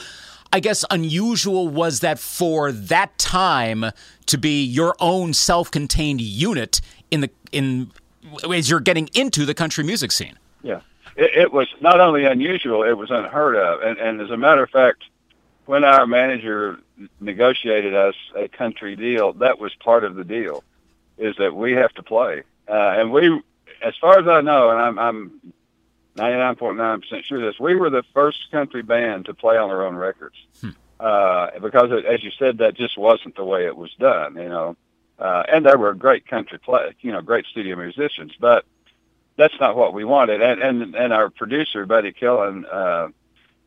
I 0.53 0.61
guess, 0.61 0.85
unusual 0.91 1.69
was 1.69 2.01
that 2.01 2.19
for 2.19 2.73
that 2.73 3.17
time 3.19 3.87
to 4.27 4.39
be 4.39 4.65
your 4.65 4.97
own 4.99 5.33
self 5.33 5.71
contained 5.71 6.21
unit 6.21 6.81
in 7.11 7.21
the, 7.21 7.31
in, 7.53 7.93
as 8.53 8.69
you're 8.69 8.81
getting 8.81 9.09
into 9.15 9.45
the 9.45 9.55
country 9.55 9.85
music 9.85 10.13
scene? 10.13 10.39
Yeah. 10.63 10.81
It, 11.17 11.31
it 11.35 11.53
was 11.53 11.69
not 11.81 12.01
only 12.01 12.25
unusual, 12.25 12.83
it 12.83 12.93
was 12.93 13.11
unheard 13.11 13.57
of. 13.57 13.83
And, 13.83 13.99
and 13.99 14.21
as 14.21 14.31
a 14.31 14.37
matter 14.37 14.63
of 14.63 14.71
fact, 14.71 15.05
when 15.67 15.85
our 15.85 16.07
manager 16.07 16.79
negotiated 17.21 17.95
us 17.95 18.15
a 18.35 18.49
country 18.49 18.97
deal, 18.97 19.33
that 19.35 19.59
was 19.59 19.75
part 19.75 20.05
of 20.05 20.15
the 20.15 20.25
deal, 20.25 20.65
is 21.19 21.37
that 21.37 21.55
we 21.55 21.73
have 21.73 21.93
to 21.95 22.03
play. 22.03 22.43
Uh, 22.69 22.73
and 22.99 23.13
we, 23.13 23.43
as 23.83 23.95
far 24.01 24.19
as 24.19 24.27
I 24.27 24.41
know, 24.41 24.71
and 24.71 24.81
I'm, 24.81 24.99
I'm 24.99 25.53
99.9% 26.17 27.25
sure 27.25 27.41
this, 27.41 27.61
we 27.61 27.75
were 27.75 27.91
the 27.91 28.05
first 28.15 28.51
country 28.51 28.83
band 28.83 29.27
to 29.27 29.35
play 29.35 29.57
on 29.57 29.71
our 29.71 29.85
own 29.87 29.97
records. 29.97 30.37
Hmm. 30.61 30.71
Uh, 30.99 31.51
because 31.61 31.91
it, 31.93 32.07
as 32.07 32.25
you 32.25 32.31
said, 32.39 32.59
that 32.59 32.75
just 32.75 32.97
wasn't 32.97 33.37
the 33.37 33.45
way 33.45 33.67
it 33.67 33.77
was 33.77 33.93
done, 33.99 34.35
you 34.37 34.49
know. 34.49 34.77
uh, 35.19 35.43
and 35.53 35.67
they 35.67 35.75
were 35.77 35.95
great 35.95 36.27
country 36.27 36.59
play, 36.59 36.95
you 37.01 37.13
know, 37.13 37.21
great 37.21 37.47
studio 37.47 37.77
musicians. 37.77 38.33
But 38.41 38.65
that's 39.37 39.59
not 39.61 39.77
what 39.77 39.93
we 39.93 40.05
wanted. 40.05 40.41
And 40.43 40.63
and 40.63 40.95
and 40.95 41.13
our 41.13 41.29
producer 41.31 41.85
Buddy 41.87 42.13
Killen, 42.13 42.65
uh, 42.71 43.09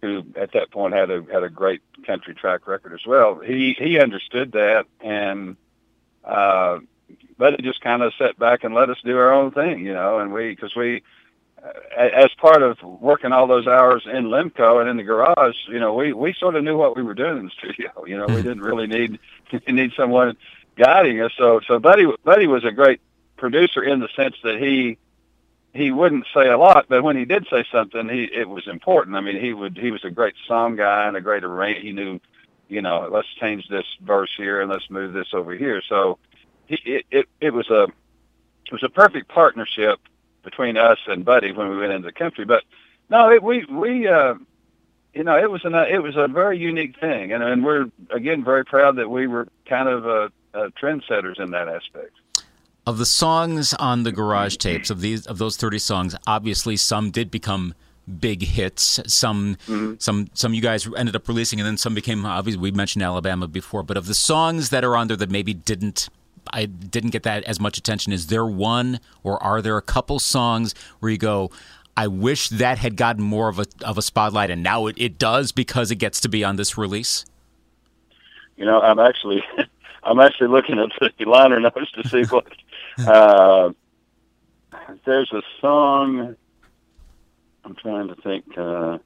who 0.02 0.24
at 0.36 0.54
that 0.54 0.72
point 0.72 0.94
had 0.94 1.12
a 1.12 1.24
had 1.32 1.44
a 1.44 1.50
great 1.50 1.82
country 2.06 2.34
track 2.34 2.68
record 2.68 2.94
as 2.94 3.06
well. 3.06 3.40
He 3.40 3.76
he 3.78 4.00
understood 4.00 4.54
that, 4.54 4.86
and 5.02 5.58
uh, 6.24 6.80
Buddy 7.38 7.62
just 7.62 7.82
kind 7.82 8.02
of 8.02 8.14
sat 8.18 8.38
back 8.40 8.64
and 8.64 8.74
let 8.74 8.90
us 8.90 8.98
do 9.04 9.18
our 9.18 9.34
own 9.34 9.52
thing, 9.52 9.86
you 9.86 9.94
know. 9.94 10.20
And 10.20 10.32
we 10.34 10.50
because 10.50 10.76
we 10.76 11.04
as 11.98 12.30
part 12.38 12.64
of 12.64 12.82
working 12.84 13.32
all 13.32 13.48
those 13.48 13.68
hours 13.68 14.04
in 14.06 14.26
Lemco 14.26 14.80
and 14.80 14.90
in 14.90 14.98
the 14.98 15.04
garage, 15.04 15.56
you 15.68 15.80
know, 15.80 15.94
we 15.94 16.14
we 16.14 16.34
sort 16.34 16.56
of 16.56 16.64
knew 16.64 16.78
what 16.78 16.96
we 16.96 17.04
were 17.04 17.14
doing 17.14 17.38
in 17.38 17.46
the 17.46 17.52
studio. 17.52 18.06
You 18.06 18.18
know, 18.18 18.28
we 18.28 18.36
hmm. 18.36 18.42
didn't 18.42 18.62
really 18.62 18.88
need 18.88 19.20
need 19.68 19.92
someone 19.96 20.38
guiding 20.78 21.22
us. 21.22 21.32
So 21.38 21.60
so 21.68 21.80
Buddy 21.80 22.08
Buddy 22.24 22.48
was 22.48 22.64
a 22.64 22.72
great 22.72 23.02
producer 23.38 23.84
in 23.84 24.00
the 24.00 24.10
sense 24.16 24.36
that 24.44 24.60
he 24.60 24.98
he 25.74 25.92
wouldn't 25.92 26.26
say 26.34 26.48
a 26.48 26.58
lot, 26.58 26.86
but 26.90 27.04
when 27.04 27.16
he 27.16 27.26
did 27.26 27.48
say 27.50 27.64
something, 27.72 28.10
he 28.10 28.24
it 28.24 28.50
was 28.50 28.68
important. 28.68 29.16
I 29.16 29.22
mean, 29.22 29.40
he 29.40 29.54
would 29.54 29.78
he 29.78 29.92
was 29.92 30.04
a 30.04 30.10
great 30.10 30.36
song 30.48 30.76
guy 30.76 31.08
and 31.08 31.16
a 31.16 31.22
great 31.22 31.44
arranger. 31.44 31.82
He 31.82 31.92
knew, 31.92 32.20
you 32.68 32.82
know, 32.82 33.08
let's 33.12 33.28
change 33.40 33.68
this 33.68 33.86
verse 34.02 34.32
here 34.36 34.62
and 34.62 34.70
let's 34.70 34.90
move 34.90 35.14
this 35.14 35.34
over 35.34 35.54
here. 35.54 35.82
So 35.88 36.18
he 36.68 36.80
it 36.86 37.06
it, 37.12 37.30
it 37.40 37.54
was 37.54 37.70
a 37.70 37.84
it 37.84 38.72
was 38.72 38.84
a 38.84 38.90
perfect 38.90 39.28
partnership 39.28 40.00
between 40.44 40.78
us 40.78 41.00
and 41.08 41.24
Buddy 41.26 41.52
when 41.52 41.70
we 41.70 41.78
went 41.78 41.92
into 41.92 42.08
the 42.08 42.14
country. 42.14 42.46
But 42.46 42.64
no, 43.10 43.30
it, 43.32 43.44
we 43.44 43.66
we 43.66 44.08
uh, 44.08 44.36
you 45.14 45.24
know 45.24 45.38
it 45.38 45.52
was 45.52 45.66
an 45.66 45.76
it 45.76 46.02
was 46.02 46.16
a 46.16 46.28
very 46.28 46.58
unique 46.58 47.00
thing, 47.00 47.32
and 47.32 47.44
and 47.44 47.64
we're 47.64 47.92
again 48.10 48.44
very 48.44 48.66
proud 48.66 48.96
that 48.96 49.10
we 49.10 49.28
were 49.28 49.48
kind 49.68 49.88
of 49.88 50.08
uh, 50.08 50.30
uh, 50.56 50.70
trendsetters 50.82 51.40
in 51.40 51.52
that 51.52 51.68
aspect. 51.68 52.16
Of 52.90 52.98
the 52.98 53.06
songs 53.06 53.76
on 53.76 54.02
the 54.02 54.12
garage 54.12 54.58
tapes 54.58 54.90
of 54.90 55.00
these 55.00 55.28
of 55.28 55.38
those 55.38 55.58
thirty 55.58 55.78
songs, 55.78 56.16
obviously 56.26 56.76
some 56.76 57.12
did 57.12 57.30
become 57.30 57.76
big 58.20 58.42
hits. 58.42 59.00
Some 59.06 59.58
mm-hmm. 59.68 59.94
some 60.00 60.28
some 60.34 60.56
you 60.56 60.62
guys 60.64 60.90
ended 60.98 61.16
up 61.16 61.28
releasing, 61.28 61.60
and 61.60 61.68
then 61.68 61.78
some 61.78 61.94
became 61.94 62.26
obviously 62.26 62.60
we 62.60 62.72
mentioned 62.72 63.04
Alabama 63.04 63.48
before. 63.48 63.84
But 63.84 63.96
of 63.96 64.08
the 64.08 64.16
songs 64.16 64.72
that 64.72 64.84
are 64.84 64.96
on 64.96 65.08
there 65.08 65.18
that 65.18 65.30
maybe 65.30 65.54
didn't 65.54 66.10
I 66.52 66.66
didn't 66.66 67.12
get 67.12 67.22
that 67.22 67.44
as 67.44 67.60
much 67.60 67.78
attention. 67.78 68.12
Is 68.12 68.26
there 68.26 68.48
one, 68.48 69.00
or 69.22 69.42
are 69.44 69.62
there 69.62 69.78
a 69.78 69.84
couple 69.84 70.18
songs 70.18 70.74
where 71.00 71.12
you 71.12 71.20
go, 71.20 71.52
I 71.96 72.08
wish 72.08 72.50
that 72.50 72.80
had 72.80 72.96
gotten 72.96 73.22
more 73.24 73.50
of 73.50 73.60
a 73.60 73.68
of 73.84 74.00
a 74.00 74.02
spotlight, 74.02 74.50
and 74.50 74.64
now 74.64 74.88
it, 74.88 74.96
it 74.98 75.20
does 75.20 75.52
because 75.52 75.92
it 75.92 75.98
gets 75.98 76.20
to 76.22 76.28
be 76.28 76.44
on 76.44 76.56
this 76.56 76.76
release? 76.76 77.24
You 78.58 78.66
know, 78.66 78.82
I'm 78.82 78.98
actually 78.98 79.44
I'm 80.04 80.20
actually 80.20 80.50
looking 80.50 80.80
at 80.80 80.90
the 81.00 81.26
liner 81.26 81.60
notes 81.60 81.92
to 81.94 82.08
see 82.08 82.24
what. 82.24 82.46
Uh, 82.98 83.72
there's 85.06 85.32
a 85.32 85.42
song. 85.62 86.36
I'm 87.64 87.76
trying 87.76 88.08
to 88.08 88.16
think. 88.16 88.46
Uh, 88.58 89.00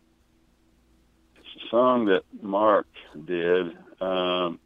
it's 1.38 1.66
a 1.66 1.70
song 1.70 2.06
that 2.06 2.24
Mark 2.42 2.88
did. 3.26 3.78
Um, 4.02 4.60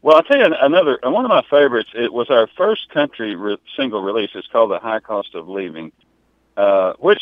well, 0.00 0.16
I'll 0.16 0.22
tell 0.22 0.38
you 0.38 0.54
another. 0.60 0.98
One 1.02 1.24
of 1.24 1.28
my 1.28 1.42
favorites. 1.50 1.90
It 1.94 2.12
was 2.12 2.30
our 2.30 2.48
first 2.56 2.88
country 2.90 3.34
re- 3.34 3.58
single 3.76 4.02
release. 4.02 4.30
It's 4.34 4.46
called 4.48 4.70
"The 4.70 4.78
High 4.78 5.00
Cost 5.00 5.34
of 5.34 5.48
Leaving," 5.48 5.92
uh, 6.56 6.94
which 6.98 7.20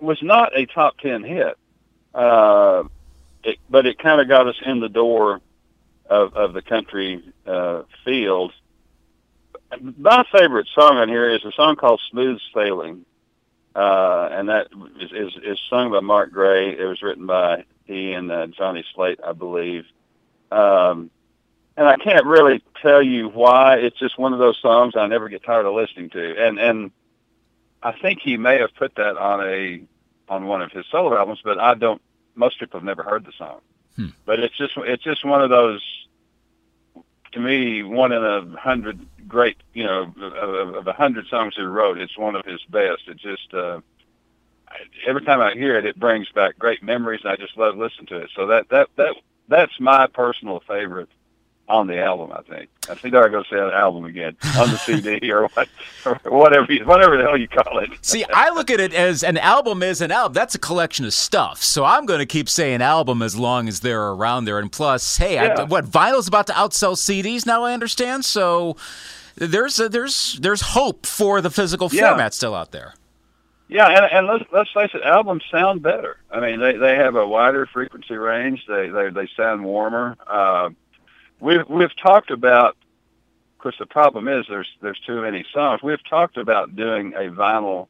was 0.00 0.22
not 0.22 0.56
a 0.56 0.66
top 0.66 0.98
ten 0.98 1.24
hit, 1.24 1.58
uh, 2.14 2.84
it, 3.42 3.58
but 3.68 3.86
it 3.86 3.98
kind 3.98 4.20
of 4.20 4.28
got 4.28 4.46
us 4.46 4.56
in 4.64 4.80
the 4.80 4.88
door 4.88 5.40
of, 6.08 6.34
of 6.34 6.52
the 6.52 6.62
country 6.62 7.22
uh, 7.46 7.82
field. 8.04 8.52
My 9.98 10.24
favorite 10.32 10.68
song 10.74 10.96
on 10.98 11.08
here 11.08 11.28
is 11.28 11.44
a 11.44 11.52
song 11.52 11.76
called 11.76 12.00
"Smooth 12.10 12.38
Sailing," 12.54 13.04
uh, 13.74 14.28
and 14.30 14.48
that 14.48 14.68
is, 15.00 15.10
is 15.12 15.32
is 15.42 15.60
sung 15.68 15.90
by 15.90 16.00
Mark 16.00 16.30
Gray. 16.30 16.78
It 16.78 16.84
was 16.84 17.02
written 17.02 17.26
by 17.26 17.64
he 17.84 18.12
and 18.12 18.30
uh, 18.30 18.46
Johnny 18.48 18.84
Slate, 18.94 19.20
I 19.24 19.32
believe. 19.32 19.84
Um, 20.50 21.10
and 21.76 21.86
I 21.86 21.96
can't 21.96 22.24
really 22.24 22.62
tell 22.80 23.02
you 23.02 23.28
why. 23.28 23.76
It's 23.76 23.98
just 23.98 24.18
one 24.18 24.32
of 24.32 24.38
those 24.38 24.58
songs 24.60 24.94
I 24.96 25.06
never 25.06 25.28
get 25.28 25.44
tired 25.44 25.66
of 25.66 25.74
listening 25.74 26.10
to. 26.10 26.46
And 26.46 26.58
and 26.58 26.90
I 27.82 27.92
think 27.92 28.20
he 28.20 28.36
may 28.36 28.58
have 28.58 28.74
put 28.74 28.94
that 28.96 29.16
on 29.16 29.46
a 29.46 29.82
on 30.28 30.46
one 30.46 30.62
of 30.62 30.72
his 30.72 30.86
solo 30.90 31.16
albums, 31.16 31.40
but 31.44 31.58
I 31.58 31.74
don't. 31.74 32.00
Most 32.34 32.58
people 32.58 32.80
have 32.80 32.84
never 32.84 33.02
heard 33.02 33.24
the 33.24 33.32
song. 33.36 33.60
Hmm. 33.96 34.08
But 34.24 34.40
it's 34.40 34.56
just 34.56 34.74
it's 34.76 35.02
just 35.02 35.24
one 35.24 35.42
of 35.42 35.50
those. 35.50 35.82
To 37.32 37.40
me, 37.40 37.82
one 37.82 38.12
in 38.12 38.24
a 38.24 38.46
hundred 38.58 39.06
great, 39.28 39.58
you 39.74 39.84
know, 39.84 40.14
of, 40.18 40.86
a 40.86 40.92
hundred 40.92 41.26
songs 41.26 41.54
he 41.54 41.62
wrote, 41.62 41.98
it's 41.98 42.16
one 42.16 42.34
of 42.34 42.46
his 42.46 42.62
best. 42.70 43.02
It 43.08 43.18
just 43.18 43.52
uh, 43.52 43.80
every 45.06 45.22
time 45.22 45.40
I 45.40 45.52
hear 45.52 45.76
it, 45.76 45.84
it 45.84 45.98
brings 45.98 46.30
back 46.30 46.58
great 46.58 46.82
memories, 46.82 47.20
and 47.24 47.32
I 47.32 47.36
just 47.36 47.56
love 47.56 47.76
listening 47.76 48.06
to 48.06 48.18
it. 48.18 48.30
So 48.34 48.46
that 48.46 48.68
that 48.70 48.88
that 48.96 49.16
that's 49.48 49.78
my 49.80 50.06
personal 50.06 50.60
favorite 50.66 51.10
on 51.68 51.86
the 51.86 51.98
album. 52.00 52.32
I 52.32 52.42
think. 52.42 52.70
I 52.88 52.94
think 52.94 53.14
I 53.14 53.28
go 53.28 53.42
say 53.44 53.56
album 53.58 54.04
again 54.04 54.36
on 54.56 54.70
the 54.70 54.76
CD 54.76 55.30
or, 55.32 55.48
what, 55.48 55.68
or 56.04 56.20
whatever, 56.24 56.72
whatever 56.84 57.16
the 57.16 57.24
hell 57.24 57.36
you 57.36 57.48
call 57.48 57.78
it. 57.78 57.90
See, 58.02 58.24
I 58.32 58.50
look 58.50 58.70
at 58.70 58.80
it 58.80 58.94
as 58.94 59.22
an 59.22 59.38
album 59.38 59.82
is 59.82 60.00
an 60.00 60.10
album. 60.10 60.34
That's 60.34 60.54
a 60.54 60.58
collection 60.58 61.04
of 61.04 61.12
stuff. 61.12 61.62
So 61.62 61.84
I'm 61.84 62.06
going 62.06 62.20
to 62.20 62.26
keep 62.26 62.48
saying 62.48 62.82
album 62.82 63.22
as 63.22 63.36
long 63.36 63.68
as 63.68 63.80
they're 63.80 64.08
around 64.08 64.44
there. 64.44 64.58
And 64.58 64.70
plus, 64.70 65.16
hey, 65.16 65.34
yeah. 65.34 65.54
I, 65.58 65.64
what 65.64 65.84
vinyl's 65.84 66.28
about 66.28 66.46
to 66.48 66.52
outsell 66.52 66.96
CDs 66.96 67.46
now? 67.46 67.64
I 67.64 67.72
understand. 67.72 68.24
So 68.24 68.76
there's 69.36 69.78
a, 69.80 69.88
there's 69.88 70.38
there's 70.40 70.60
hope 70.60 71.06
for 71.06 71.40
the 71.40 71.50
physical 71.50 71.88
yeah. 71.92 72.08
format 72.08 72.34
still 72.34 72.54
out 72.54 72.72
there. 72.72 72.94
Yeah, 73.68 73.88
and, 73.88 74.04
and 74.12 74.26
let's 74.28 74.44
let's 74.52 74.70
face 74.72 74.90
it, 74.94 75.02
albums 75.02 75.42
sound 75.50 75.82
better. 75.82 76.18
I 76.30 76.40
mean, 76.40 76.60
they 76.60 76.76
they 76.76 76.94
have 76.94 77.16
a 77.16 77.26
wider 77.26 77.66
frequency 77.66 78.14
range. 78.14 78.64
They 78.68 78.88
they 78.88 79.10
they 79.10 79.28
sound 79.36 79.64
warmer. 79.64 80.16
Uh, 80.26 80.70
we've 81.40 81.68
we've 81.68 81.96
talked 81.96 82.30
about. 82.30 82.76
Of 83.54 83.62
course, 83.62 83.76
the 83.78 83.86
problem 83.86 84.28
is 84.28 84.46
there's 84.48 84.68
there's 84.80 85.00
too 85.00 85.22
many 85.22 85.44
songs. 85.52 85.82
We've 85.82 86.04
talked 86.08 86.36
about 86.36 86.76
doing 86.76 87.14
a 87.14 87.30
vinyl 87.30 87.88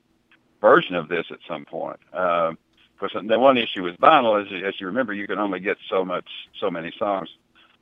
version 0.61 0.94
of 0.94 1.09
this 1.09 1.26
at 1.30 1.38
some 1.46 1.64
point. 1.64 2.00
Uh, 2.12 2.52
because 2.98 3.22
the 3.28 3.38
one 3.38 3.59
issue 3.59 3.82
with 3.82 3.98
vinyl 3.98 4.42
is, 4.42 4.64
as 4.64 4.80
you 4.80 4.87
remember, 4.87 5.12
you 5.12 5.26
can 5.26 5.38
only 5.38 5.61
get 5.61 5.76
so 5.90 6.04
much, 6.04 6.26
so 6.59 6.70
many 6.70 6.92
songs 6.98 7.28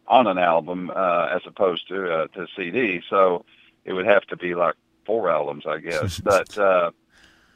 on 0.07 0.27
an 0.27 0.39
album 0.39 0.91
uh, 0.95 1.29
as 1.31 1.43
opposed 1.47 1.89
to 1.89 2.13
uh, 2.13 2.27
to 2.29 2.47
CD. 2.57 3.01
So 3.09 3.45
it 3.85 3.93
would 3.93 4.07
have 4.07 4.25
to 4.27 4.37
be 4.37 4.55
like 4.55 4.75
four 5.07 5.31
albums, 5.31 5.65
I 5.67 5.79
guess. 5.79 6.19
but 6.25 6.57
uh, 6.59 6.91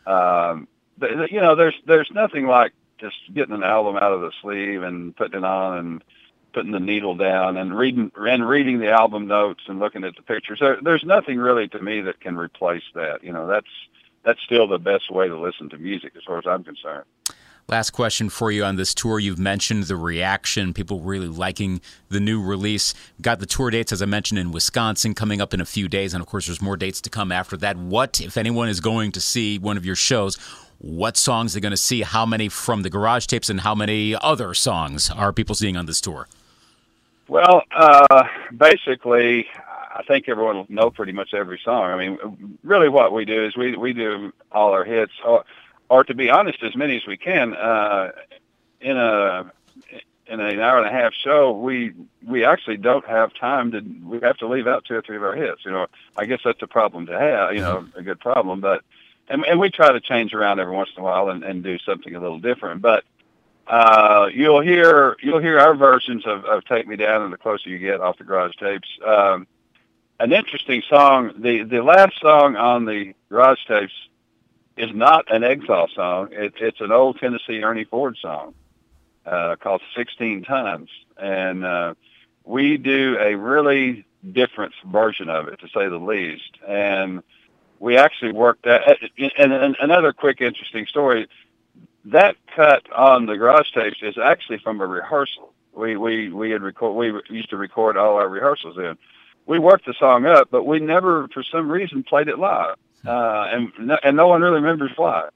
um, 0.07 0.69
you 1.01 1.41
know, 1.41 1.55
there's 1.57 1.75
there's 1.87 2.11
nothing 2.13 2.47
like 2.47 2.73
just 2.99 3.17
getting 3.33 3.55
an 3.55 3.65
album 3.65 3.97
out 3.97 4.13
of 4.13 4.21
the 4.21 4.33
sleeve 4.43 4.83
and 4.83 5.17
putting 5.17 5.39
it 5.39 5.45
on 5.45 5.79
and 5.79 6.05
putting 6.53 6.73
the 6.73 6.81
needle 6.81 7.15
down 7.15 7.57
and 7.57 7.77
reading 7.77 8.11
and 8.17 8.49
reading 8.49 8.79
the 8.79 8.91
album 8.91 9.27
notes 9.27 9.63
and 9.69 9.79
looking 9.79 10.05
at 10.05 10.17
the 10.17 10.23
pictures. 10.23 10.59
There, 10.61 10.79
there's 10.83 11.05
nothing 11.05 11.39
really 11.39 11.69
to 11.69 11.81
me 11.81 12.01
that 12.03 12.21
can 12.21 12.37
replace 12.37 12.85
that. 12.95 13.23
You 13.23 13.33
know, 13.33 13.47
that's 13.47 13.67
that's 14.25 14.41
still 14.43 14.67
the 14.67 14.79
best 14.79 15.11
way 15.11 15.29
to 15.29 15.39
listen 15.39 15.69
to 15.71 15.79
music 15.79 16.13
as 16.17 16.23
far 16.25 16.39
as 16.39 16.47
I'm 16.47 16.65
concerned. 16.65 17.05
Last 17.71 17.91
question 17.91 18.31
for 18.31 18.51
you 18.51 18.65
on 18.65 18.77
this 18.77 18.95
tour. 18.95 19.19
You've 19.19 19.39
mentioned 19.39 19.85
the 19.85 19.97
reaction, 19.97 20.73
people 20.73 21.01
really 21.01 21.29
liking 21.29 21.83
the 22.09 22.19
new 22.19 22.43
release. 22.43 22.95
Got 23.21 23.41
the 23.41 23.47
tour 23.47 23.69
dates, 23.69 23.93
as 23.93 24.01
I 24.01 24.07
mentioned, 24.07 24.39
in 24.39 24.53
Wisconsin 24.53 25.13
coming 25.13 25.43
up 25.43 25.53
in 25.53 25.61
a 25.61 25.67
few 25.67 25.87
days. 25.87 26.15
And 26.15 26.23
of 26.23 26.27
course, 26.27 26.47
there's 26.47 26.63
more 26.63 26.79
dates 26.79 27.03
to 27.03 27.11
come 27.11 27.31
after 27.31 27.59
that. 27.59 27.77
What, 27.77 28.23
if 28.23 28.39
anyone 28.39 28.71
is 28.71 28.81
going 28.81 29.13
to 29.13 29.21
see 29.21 29.59
one 29.59 29.77
of 29.77 29.85
your 29.85 29.97
shows, 29.97 30.37
what 30.79 31.19
songs 31.19 31.53
they're 31.53 31.61
going 31.61 31.73
to 31.73 31.77
see, 31.77 32.01
how 32.01 32.25
many 32.25 32.49
from 32.49 32.83
the 32.83 32.91
garage 32.91 33.27
tapes, 33.27 33.51
and 33.51 33.61
how 33.61 33.75
many 33.75 34.15
other 34.15 34.55
songs 34.55 35.11
are 35.11 35.31
people 35.33 35.55
seeing 35.55 35.77
on 35.77 35.85
this 35.85 36.01
tour? 36.01 36.27
Well, 37.29 37.63
uh, 37.71 38.25
basically, 38.57 39.47
I 39.95 40.03
think 40.03 40.29
everyone 40.29 40.57
will 40.57 40.67
know 40.69 40.91
pretty 40.91 41.13
much 41.13 41.35
every 41.35 41.61
song. 41.63 41.85
I 41.85 41.97
mean, 41.97 42.59
really, 42.63 42.89
what 42.89 43.13
we 43.13 43.25
do 43.25 43.45
is 43.45 43.57
we 43.57 43.77
we 43.77 43.93
do 43.93 44.33
all 44.51 44.73
our 44.73 44.85
hits, 44.85 45.13
or, 45.25 45.45
or 45.91 46.05
to 46.05 46.15
be 46.15 46.31
honest, 46.31 46.63
as 46.63 46.75
many 46.75 46.97
as 46.97 47.07
we 47.07 47.17
can. 47.17 47.55
Uh, 47.55 48.13
in 48.81 48.97
a 48.97 49.53
in 50.27 50.41
an 50.41 50.61
hour 50.61 50.79
and 50.79 50.87
a 50.87 50.91
half 50.91 51.13
show, 51.13 51.53
we 51.53 51.93
we 52.27 52.45
actually 52.45 52.79
don't 52.79 53.07
have 53.07 53.35
time 53.35 53.73
to. 53.73 53.81
We 53.81 54.21
have 54.21 54.39
to 54.39 54.49
leave 54.49 54.67
out 54.67 54.87
two 54.87 54.95
or 54.95 55.03
three 55.03 55.17
of 55.17 55.23
our 55.23 55.35
hits. 55.35 55.65
You 55.67 55.73
know, 55.73 55.87
I 56.17 56.25
guess 56.25 56.41
that's 56.45 56.63
a 56.63 56.67
problem 56.67 57.07
to 57.07 57.19
have. 57.19 57.53
You 57.53 57.61
know, 57.61 57.87
a 57.95 58.03
good 58.03 58.21
problem, 58.21 58.61
but 58.61 58.83
and, 59.29 59.45
and 59.45 59.61
we 59.61 59.71
try 59.71 59.93
to 59.93 60.01
change 60.01 60.33
around 60.33 60.61
every 60.61 60.75
once 60.75 60.91
in 60.97 61.03
a 61.03 61.05
while 61.05 61.29
and, 61.29 61.43
and 61.45 61.63
do 61.63 61.79
something 61.79 62.15
a 62.15 62.21
little 62.21 62.41
different. 62.41 62.81
But 62.81 63.05
uh, 63.69 64.29
you'll 64.33 64.63
hear 64.63 65.17
you'll 65.23 65.41
hear 65.41 65.59
our 65.59 65.75
versions 65.75 66.27
of, 66.27 66.45
of 66.47 66.65
"Take 66.65 66.87
Me 66.89 66.97
Down" 66.97 67.23
and 67.23 67.33
"The 67.33 67.37
Closer 67.37 67.69
You 67.69 67.79
Get" 67.79 68.01
off 68.01 68.17
the 68.17 68.25
garage 68.25 68.55
tapes. 68.57 68.89
Um, 69.07 69.47
an 70.19 70.33
interesting 70.33 70.83
song. 70.89 71.33
The 71.39 71.65
the 71.65 71.83
last 71.83 72.19
song 72.21 72.57
on 72.57 72.87
the 72.87 73.15
garage 73.29 73.65
tapes 73.67 73.93
is 74.79 74.91
not 74.95 75.31
an 75.31 75.45
Exile 75.45 75.89
song. 75.95 76.29
It, 76.33 76.55
it's 76.61 76.81
an 76.81 76.93
old 76.93 77.19
Tennessee 77.19 77.63
Ernie 77.63 77.85
Ford 77.85 78.17
song 78.21 78.55
uh, 79.27 79.57
called 79.57 79.83
"16 79.95 80.45
Tons," 80.45 80.89
and 81.19 81.63
uh, 81.65 81.95
we 82.45 82.79
do 82.79 83.19
a 83.21 83.35
really 83.35 84.07
different 84.33 84.73
version 84.87 85.29
of 85.29 85.49
it, 85.49 85.61
to 85.61 85.69
say 85.69 85.89
the 85.89 85.99
least. 85.99 86.57
And 86.67 87.23
we 87.81 87.99
actually 87.99 88.33
worked 88.33 88.65
that. 88.65 88.99
And, 89.37 89.53
and 89.53 89.77
another 89.79 90.15
quick, 90.15 90.41
interesting 90.41 90.87
story: 90.87 91.29
that 92.13 92.37
cut 92.55 92.91
on 92.93 93.27
the 93.27 93.37
garage 93.37 93.71
tapes 93.73 93.99
is 94.03 94.17
actually 94.19 94.59
from 94.59 94.81
a 94.81 94.87
rehearsal. 94.87 95.53
We 95.75 95.97
we 95.97 96.31
we 96.31 96.51
had 96.51 96.63
record. 96.63 96.97
We 96.97 97.21
used 97.35 97.51
to 97.51 97.57
record 97.57 97.97
all 97.97 98.17
our 98.17 98.29
rehearsals 98.29 98.77
in. 98.79 98.97
We 99.47 99.59
worked 99.59 99.87
the 99.87 99.95
song 99.99 100.27
up, 100.27 100.49
but 100.51 100.65
we 100.65 100.79
never, 100.79 101.29
for 101.29 101.43
some 101.43 101.71
reason, 101.71 102.03
played 102.03 102.29
it 102.29 102.39
live. 102.39 102.77
Uh, 103.07 103.47
and 103.51 103.73
no, 103.79 103.99
and 104.03 104.17
no 104.17 104.29
one 104.29 104.43
really 104.43 104.57
remembers 104.57 104.91
why. 104.97 105.29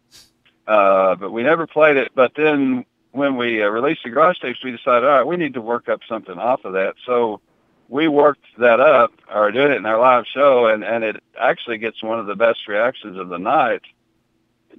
Uh, 0.66 1.14
but 1.14 1.30
we 1.30 1.42
never 1.42 1.66
played 1.66 1.96
it. 1.96 2.12
But 2.14 2.32
then 2.37 2.85
when 3.12 3.37
we 3.37 3.62
uh, 3.62 3.68
released 3.68 4.02
the 4.04 4.11
garage 4.11 4.38
tapes, 4.40 4.62
we 4.64 4.70
decided, 4.70 5.04
all 5.04 5.18
right, 5.18 5.26
we 5.26 5.37
need 5.37 5.54
to 5.54 5.61
work 5.61 5.88
up 5.88 6.00
something 6.08 6.38
off 6.38 6.64
of 6.64 6.74
that. 6.74 6.94
So 7.06 7.40
we 7.88 8.08
worked 8.08 8.44
that 8.58 8.80
up, 8.80 9.12
or 9.32 9.50
doing 9.52 9.72
it 9.72 9.76
in 9.76 9.87
our 9.87 10.00
live 10.00 10.24
show, 10.26 10.66
and 10.66 10.82
and 10.85 11.04
it 11.04 11.22
actually 11.38 11.78
gets 11.78 12.02
one 12.02 12.18
of 12.18 12.26
the 12.26 12.37
best 12.37 12.66
reactions 12.68 13.18
of 13.18 13.28
the 13.28 13.38
night, 13.38 13.82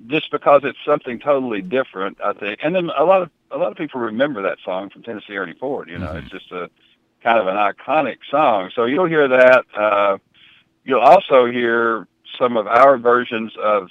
just 0.07 0.31
because 0.31 0.61
it's 0.63 0.77
something 0.85 1.19
totally 1.19 1.61
different, 1.61 2.19
I 2.23 2.33
think. 2.33 2.59
And 2.63 2.75
then 2.75 2.89
a 2.95 3.03
lot 3.03 3.21
of 3.21 3.29
a 3.51 3.57
lot 3.57 3.71
of 3.71 3.77
people 3.77 4.01
remember 4.01 4.41
that 4.43 4.57
song 4.63 4.89
from 4.89 5.03
Tennessee 5.03 5.37
Ernie 5.37 5.53
Ford. 5.53 5.89
You 5.89 5.99
know, 5.99 6.07
mm-hmm. 6.07 6.17
it's 6.19 6.29
just 6.29 6.51
a 6.51 6.69
kind 7.21 7.39
of 7.39 7.47
an 7.47 7.55
iconic 7.55 8.17
song. 8.29 8.71
So 8.75 8.85
you'll 8.85 9.05
hear 9.05 9.27
that. 9.27 9.65
Uh, 9.75 10.17
you'll 10.83 10.99
also 10.99 11.45
hear 11.45 12.07
some 12.37 12.57
of 12.57 12.67
our 12.67 12.97
versions 12.97 13.53
of 13.61 13.89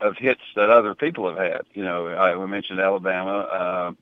of 0.00 0.16
hits 0.16 0.42
that 0.54 0.68
other 0.68 0.94
people 0.94 1.28
have 1.28 1.38
had. 1.38 1.62
You 1.72 1.84
know, 1.84 2.08
I 2.08 2.36
we 2.36 2.46
mentioned 2.46 2.80
Alabama. 2.80 3.38
Uh, 3.38 3.92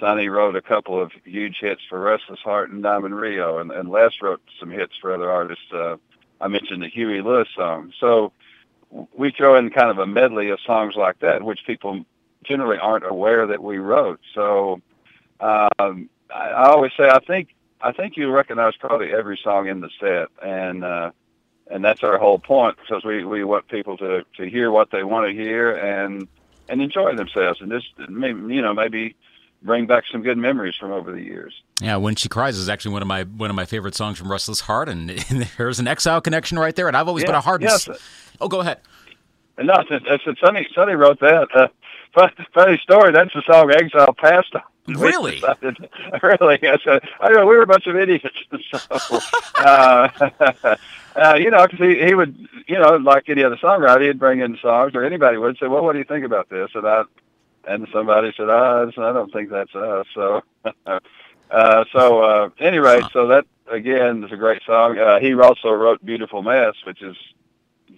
Sonny 0.00 0.28
wrote 0.28 0.56
a 0.56 0.62
couple 0.62 1.00
of 1.00 1.12
huge 1.24 1.58
hits 1.60 1.82
for 1.88 2.00
Restless 2.00 2.40
Heart 2.40 2.70
and 2.70 2.82
Diamond 2.82 3.14
Rio, 3.14 3.58
and, 3.58 3.70
and 3.70 3.88
Les 3.88 4.10
wrote 4.20 4.42
some 4.58 4.70
hits 4.70 4.94
for 5.00 5.14
other 5.14 5.30
artists. 5.30 5.72
Uh, 5.72 5.96
I 6.40 6.48
mentioned 6.48 6.82
the 6.82 6.88
Huey 6.88 7.22
Lewis 7.22 7.46
song. 7.54 7.92
So 8.00 8.32
we 9.16 9.30
throw 9.30 9.56
in 9.56 9.70
kind 9.70 9.90
of 9.90 9.98
a 9.98 10.06
medley 10.06 10.50
of 10.50 10.60
songs 10.60 10.94
like 10.96 11.18
that, 11.20 11.42
which 11.42 11.60
people 11.66 12.04
generally 12.44 12.78
aren't 12.78 13.06
aware 13.06 13.46
that 13.46 13.62
we 13.62 13.78
wrote. 13.78 14.20
So 14.34 14.80
um, 15.40 16.08
I, 16.32 16.48
I 16.50 16.68
always 16.70 16.92
say 16.96 17.08
I 17.08 17.20
think 17.20 17.54
I 17.80 17.92
think 17.92 18.16
you 18.16 18.30
recognize 18.30 18.74
probably 18.76 19.12
every 19.12 19.38
song 19.42 19.68
in 19.68 19.80
the 19.80 19.90
set, 20.00 20.28
and 20.42 20.84
uh, 20.84 21.10
and 21.70 21.84
that's 21.84 22.02
our 22.02 22.18
whole 22.18 22.38
point 22.38 22.76
because 22.76 23.04
we, 23.04 23.24
we 23.24 23.44
want 23.44 23.68
people 23.68 23.96
to, 23.98 24.24
to 24.36 24.48
hear 24.48 24.70
what 24.70 24.90
they 24.90 25.02
want 25.04 25.26
to 25.26 25.32
hear 25.32 25.74
and 25.74 26.28
and 26.68 26.80
enjoy 26.80 27.14
themselves 27.16 27.60
and 27.60 27.70
just 27.70 27.88
maybe 28.08 28.54
you 28.54 28.62
know 28.62 28.74
maybe 28.74 29.16
bring 29.62 29.86
back 29.86 30.04
some 30.10 30.22
good 30.22 30.38
memories 30.38 30.74
from 30.78 30.90
over 30.92 31.12
the 31.12 31.22
years. 31.22 31.62
Yeah, 31.80 31.96
when 31.96 32.14
she 32.16 32.28
cries 32.28 32.56
is 32.56 32.68
actually 32.68 32.92
one 32.92 33.02
of 33.02 33.08
my 33.08 33.24
one 33.24 33.50
of 33.50 33.56
my 33.56 33.64
favorite 33.64 33.94
songs 33.94 34.18
from 34.18 34.30
Restless 34.30 34.60
Heart, 34.60 34.88
and, 34.88 35.10
and 35.30 35.48
there's 35.56 35.80
an 35.80 35.88
Exile 35.88 36.20
connection 36.20 36.58
right 36.58 36.74
there. 36.74 36.88
And 36.88 36.96
I've 36.96 37.08
always 37.08 37.22
yeah, 37.22 37.28
been 37.28 37.36
a 37.36 37.40
hard. 37.40 37.62
Yes. 37.62 37.88
Oh, 38.40 38.48
go 38.48 38.60
ahead. 38.60 38.80
No, 39.58 39.84
it's, 39.88 40.24
it's, 40.26 40.40
Sonny. 40.40 40.66
Sonny 40.74 40.94
wrote 40.94 41.20
that. 41.20 41.48
Uh, 41.54 41.68
funny 42.52 42.78
story. 42.82 43.12
That's 43.12 43.32
the 43.34 43.42
song 43.42 43.70
Exile 43.70 44.14
on. 44.14 44.62
Really? 44.88 45.36
Decided, 45.36 45.88
really? 46.22 46.58
I, 46.62 46.78
said, 46.84 47.02
I 47.20 47.30
know 47.30 47.46
we 47.46 47.56
were 47.56 47.62
a 47.62 47.66
bunch 47.66 47.86
of 47.86 47.96
idiots. 47.96 48.24
So, 48.70 49.20
uh, 49.56 50.08
uh, 51.16 51.34
you 51.34 51.50
know, 51.50 51.66
because 51.66 51.78
he, 51.78 52.04
he 52.04 52.14
would, 52.14 52.48
you 52.66 52.78
know, 52.78 52.96
like 52.96 53.28
any 53.28 53.44
other 53.44 53.56
songwriter, 53.56 54.06
he'd 54.06 54.18
bring 54.18 54.40
in 54.40 54.58
songs, 54.60 54.94
or 54.94 55.04
anybody 55.04 55.36
would 55.36 55.58
say, 55.58 55.68
"Well, 55.68 55.84
what 55.84 55.92
do 55.92 55.98
you 55.98 56.04
think 56.04 56.24
about 56.24 56.48
this?" 56.48 56.70
And 56.74 56.86
I, 56.86 57.04
and 57.68 57.86
somebody 57.92 58.32
said, 58.36 58.48
"Ah, 58.48 58.86
oh, 58.96 59.02
I 59.02 59.12
don't 59.12 59.32
think 59.32 59.50
that's 59.50 59.74
us." 59.74 60.06
So, 60.14 60.42
uh, 61.50 61.84
so 61.92 62.22
uh, 62.22 62.48
anyway, 62.58 63.02
so 63.12 63.26
that 63.28 63.44
again 63.70 64.24
is 64.24 64.32
a 64.32 64.36
great 64.36 64.62
song. 64.64 64.98
Uh, 64.98 65.20
he 65.20 65.34
also 65.34 65.70
wrote 65.70 66.04
"Beautiful 66.04 66.42
Mess," 66.42 66.74
which 66.84 67.02
is 67.02 67.16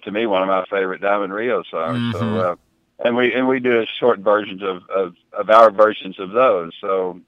to 0.03 0.11
me 0.11 0.27
one 0.27 0.43
of 0.43 0.49
my 0.49 0.65
favorite 0.67 1.01
Diamond 1.01 1.33
Rio 1.33 1.63
songs. 1.65 1.99
Mm-hmm. 1.99 2.19
So, 2.19 2.39
uh, 2.39 2.57
and 3.05 3.17
we 3.17 3.33
and 3.35 3.49
we 3.49 3.61
do 3.61 3.85
short 3.99 4.21
versions 4.21 4.63
of, 4.63 4.89
of 4.89 5.15
of 5.33 5.51
our 5.51 5.71
versions 5.71 6.19
of 6.19 6.31
those. 6.31 6.73
So, 6.81 7.21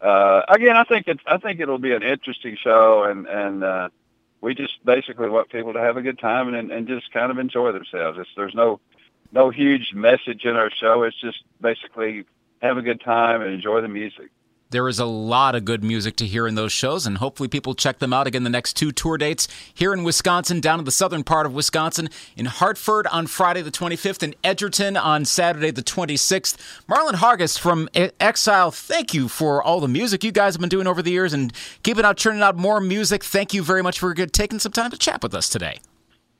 uh, 0.00 0.42
again, 0.48 0.76
I 0.76 0.84
think 0.84 1.08
it 1.08 1.20
I 1.26 1.38
think 1.38 1.60
it'll 1.60 1.78
be 1.78 1.92
an 1.92 2.02
interesting 2.02 2.56
show, 2.62 3.04
and 3.04 3.26
and 3.26 3.64
uh, 3.64 3.88
we 4.40 4.54
just 4.54 4.84
basically 4.84 5.28
want 5.28 5.50
people 5.50 5.72
to 5.72 5.80
have 5.80 5.96
a 5.96 6.02
good 6.02 6.18
time 6.18 6.52
and 6.52 6.70
and 6.70 6.88
just 6.88 7.12
kind 7.12 7.30
of 7.30 7.38
enjoy 7.38 7.72
themselves. 7.72 8.18
It's, 8.18 8.30
there's 8.36 8.54
no 8.54 8.80
no 9.32 9.50
huge 9.50 9.92
message 9.94 10.44
in 10.44 10.56
our 10.56 10.70
show. 10.70 11.04
It's 11.04 11.20
just 11.20 11.42
basically 11.60 12.24
have 12.60 12.76
a 12.76 12.82
good 12.82 13.00
time 13.00 13.42
and 13.42 13.52
enjoy 13.52 13.80
the 13.80 13.88
music. 13.88 14.30
There 14.72 14.88
is 14.88 14.98
a 14.98 15.04
lot 15.04 15.54
of 15.54 15.66
good 15.66 15.84
music 15.84 16.16
to 16.16 16.26
hear 16.26 16.46
in 16.46 16.54
those 16.54 16.72
shows, 16.72 17.06
and 17.06 17.18
hopefully 17.18 17.46
people 17.46 17.74
check 17.74 17.98
them 17.98 18.14
out 18.14 18.26
again 18.26 18.42
the 18.42 18.48
next 18.48 18.72
two 18.72 18.90
tour 18.90 19.18
dates 19.18 19.46
here 19.74 19.92
in 19.92 20.02
Wisconsin, 20.02 20.62
down 20.62 20.78
in 20.78 20.86
the 20.86 20.90
southern 20.90 21.24
part 21.24 21.44
of 21.44 21.52
Wisconsin, 21.52 22.08
in 22.38 22.46
Hartford 22.46 23.06
on 23.08 23.26
Friday 23.26 23.60
the 23.60 23.70
25th, 23.70 24.22
and 24.22 24.34
Edgerton 24.42 24.96
on 24.96 25.26
Saturday 25.26 25.72
the 25.72 25.82
26th. 25.82 26.56
Marlon 26.88 27.16
Hargis 27.16 27.58
from 27.58 27.86
Exile, 27.94 28.70
thank 28.70 29.12
you 29.12 29.28
for 29.28 29.62
all 29.62 29.78
the 29.78 29.88
music 29.88 30.24
you 30.24 30.32
guys 30.32 30.54
have 30.54 30.60
been 30.62 30.70
doing 30.70 30.86
over 30.86 31.02
the 31.02 31.10
years 31.10 31.34
and 31.34 31.52
keeping 31.82 32.06
out, 32.06 32.16
churning 32.16 32.40
out 32.40 32.56
more 32.56 32.80
music. 32.80 33.22
Thank 33.22 33.52
you 33.52 33.62
very 33.62 33.82
much 33.82 33.98
for 33.98 34.14
taking 34.14 34.58
some 34.58 34.72
time 34.72 34.90
to 34.90 34.96
chat 34.96 35.22
with 35.22 35.34
us 35.34 35.50
today. 35.50 35.80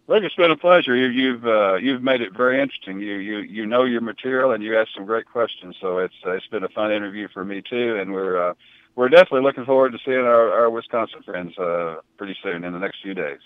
Look, 0.08 0.24
it's 0.24 0.34
been 0.34 0.50
a 0.50 0.56
pleasure. 0.56 0.96
You, 0.96 1.06
you've 1.06 1.46
uh, 1.46 1.74
you've 1.74 2.02
made 2.02 2.20
it 2.20 2.36
very 2.36 2.60
interesting. 2.60 3.00
You 3.00 3.14
you 3.16 3.38
you 3.38 3.66
know 3.66 3.84
your 3.84 4.00
material, 4.00 4.52
and 4.52 4.62
you 4.62 4.76
asked 4.76 4.94
some 4.94 5.06
great 5.06 5.26
questions. 5.26 5.76
So 5.80 5.98
it's 5.98 6.14
uh, 6.26 6.32
it's 6.32 6.46
been 6.48 6.64
a 6.64 6.68
fun 6.68 6.92
interview 6.92 7.28
for 7.32 7.44
me 7.44 7.62
too, 7.62 7.96
and 7.96 8.12
we're 8.12 8.50
uh, 8.50 8.54
we're 8.96 9.08
definitely 9.08 9.42
looking 9.42 9.64
forward 9.64 9.92
to 9.92 9.98
seeing 10.04 10.18
our, 10.18 10.52
our 10.52 10.70
Wisconsin 10.70 11.22
friends 11.22 11.56
uh, 11.58 11.96
pretty 12.18 12.36
soon 12.42 12.64
in 12.64 12.72
the 12.72 12.78
next 12.78 12.98
few 13.02 13.14
days. 13.14 13.40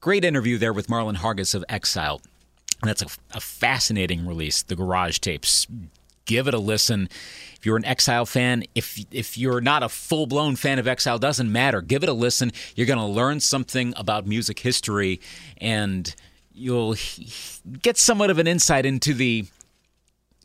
Great 0.00 0.24
interview 0.24 0.58
there 0.58 0.72
with 0.72 0.88
Marlon 0.88 1.16
Hargis 1.16 1.54
of 1.54 1.64
Exile. 1.68 2.20
That's 2.82 3.02
a, 3.02 3.06
a 3.34 3.40
fascinating 3.40 4.26
release, 4.26 4.62
the 4.62 4.76
Garage 4.76 5.18
Tapes 5.18 5.66
give 6.26 6.48
it 6.48 6.54
a 6.54 6.58
listen. 6.58 7.08
If 7.56 7.66
you're 7.66 7.76
an 7.76 7.84
Exile 7.84 8.26
fan, 8.26 8.64
if 8.74 9.04
if 9.10 9.38
you're 9.38 9.60
not 9.60 9.82
a 9.82 9.88
full 9.88 10.26
blown 10.26 10.56
fan 10.56 10.78
of 10.78 10.86
Exile, 10.86 11.18
doesn't 11.18 11.50
matter. 11.50 11.80
Give 11.80 12.02
it 12.02 12.08
a 12.08 12.12
listen. 12.12 12.52
You're 12.76 12.86
going 12.86 12.98
to 12.98 13.04
learn 13.04 13.40
something 13.40 13.94
about 13.96 14.26
music 14.26 14.60
history, 14.60 15.20
and 15.58 16.14
you'll 16.52 16.96
get 17.82 17.96
somewhat 17.96 18.30
of 18.30 18.38
an 18.38 18.46
insight 18.46 18.84
into 18.86 19.14
the 19.14 19.46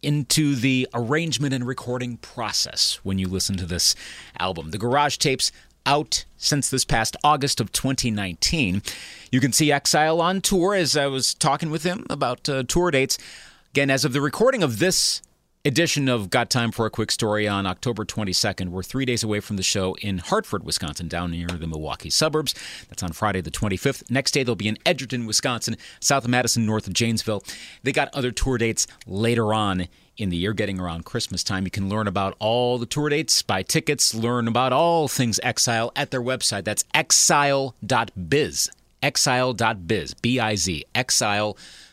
into 0.02 0.56
the 0.56 0.88
arrangement 0.94 1.54
and 1.54 1.68
recording 1.68 2.18
process 2.18 3.00
when 3.04 3.20
you 3.20 3.28
listen 3.28 3.58
to 3.58 3.66
this 3.66 3.96
album. 4.40 4.72
The 4.72 4.78
Garage 4.78 5.18
Tapes 5.18 5.52
out 5.86 6.24
since 6.38 6.70
this 6.70 6.86
past 6.86 7.18
August 7.24 7.60
of 7.60 7.72
2019. 7.72 8.82
You 9.32 9.40
can 9.40 9.52
see 9.52 9.72
Exile 9.72 10.22
on 10.22 10.42
tour 10.42 10.74
as 10.74 10.96
I 10.96 11.08
was 11.08 11.34
talking 11.34 11.70
with 11.70 11.84
him 11.84 12.06
about 12.10 12.48
uh, 12.48 12.64
tour 12.64 12.92
dates. 12.92 13.18
Again, 13.72 13.90
as 13.90 14.06
of 14.06 14.14
the 14.14 14.22
recording 14.22 14.64
of 14.64 14.80
this 14.80 15.22
edition 15.66 16.08
of 16.08 16.30
Got 16.30 16.50
Time 16.50 16.72
for 16.72 16.86
a 16.86 16.90
Quick 16.90 17.12
Story 17.12 17.48
on 17.48 17.66
October 17.66 18.06
22nd. 18.06 18.70
We're 18.70 18.84
three 18.84 19.06
days 19.06 19.24
away 19.24 19.42
from 19.42 19.58
the 19.58 19.64
show 19.64 19.96
in 19.96 20.20
Hartford, 20.20 20.64
Wisconsin, 20.64 21.08
down 21.08 21.32
near 21.32 21.48
the 21.48 21.68
Milwaukee 21.68 22.10
suburbs. 22.10 22.56
That's 22.88 23.04
on 23.04 23.12
Friday 23.12 23.42
the 23.42 23.52
25th. 23.52 24.10
Next 24.10 24.32
day, 24.32 24.44
they'll 24.44 24.56
be 24.56 24.70
in 24.70 24.78
Edgerton, 24.86 25.26
Wisconsin, 25.26 25.76
south 26.00 26.24
of 26.24 26.30
Madison, 26.30 26.66
north 26.66 26.88
of 26.88 26.94
Janesville. 26.94 27.44
They 27.84 27.92
got 27.92 28.14
other 28.14 28.32
tour 28.32 28.58
dates 28.58 28.88
later 29.06 29.54
on 29.54 29.88
in 30.18 30.30
the 30.30 30.38
year, 30.38 30.54
getting 30.54 30.80
around 30.80 31.06
Christmas 31.06 31.44
time. 31.44 31.66
You 31.66 31.72
can 31.72 31.90
learn 31.90 32.08
about 32.08 32.36
all 32.40 32.78
the 32.78 32.86
tour 32.86 33.10
dates, 33.10 33.42
buy 33.42 33.64
tickets, 33.64 34.16
learn 34.16 34.48
about 34.48 34.72
all 34.74 35.08
things 35.08 35.40
Exile 35.44 35.92
at 35.96 36.12
their 36.12 36.22
website. 36.22 36.64
That's 36.64 36.86
exile.biz. 36.94 38.70
Exile.biz. 39.02 40.14
B 40.16 40.40
I 40.40 40.56
Z. 40.56 40.86
Exile.biz 40.96 41.89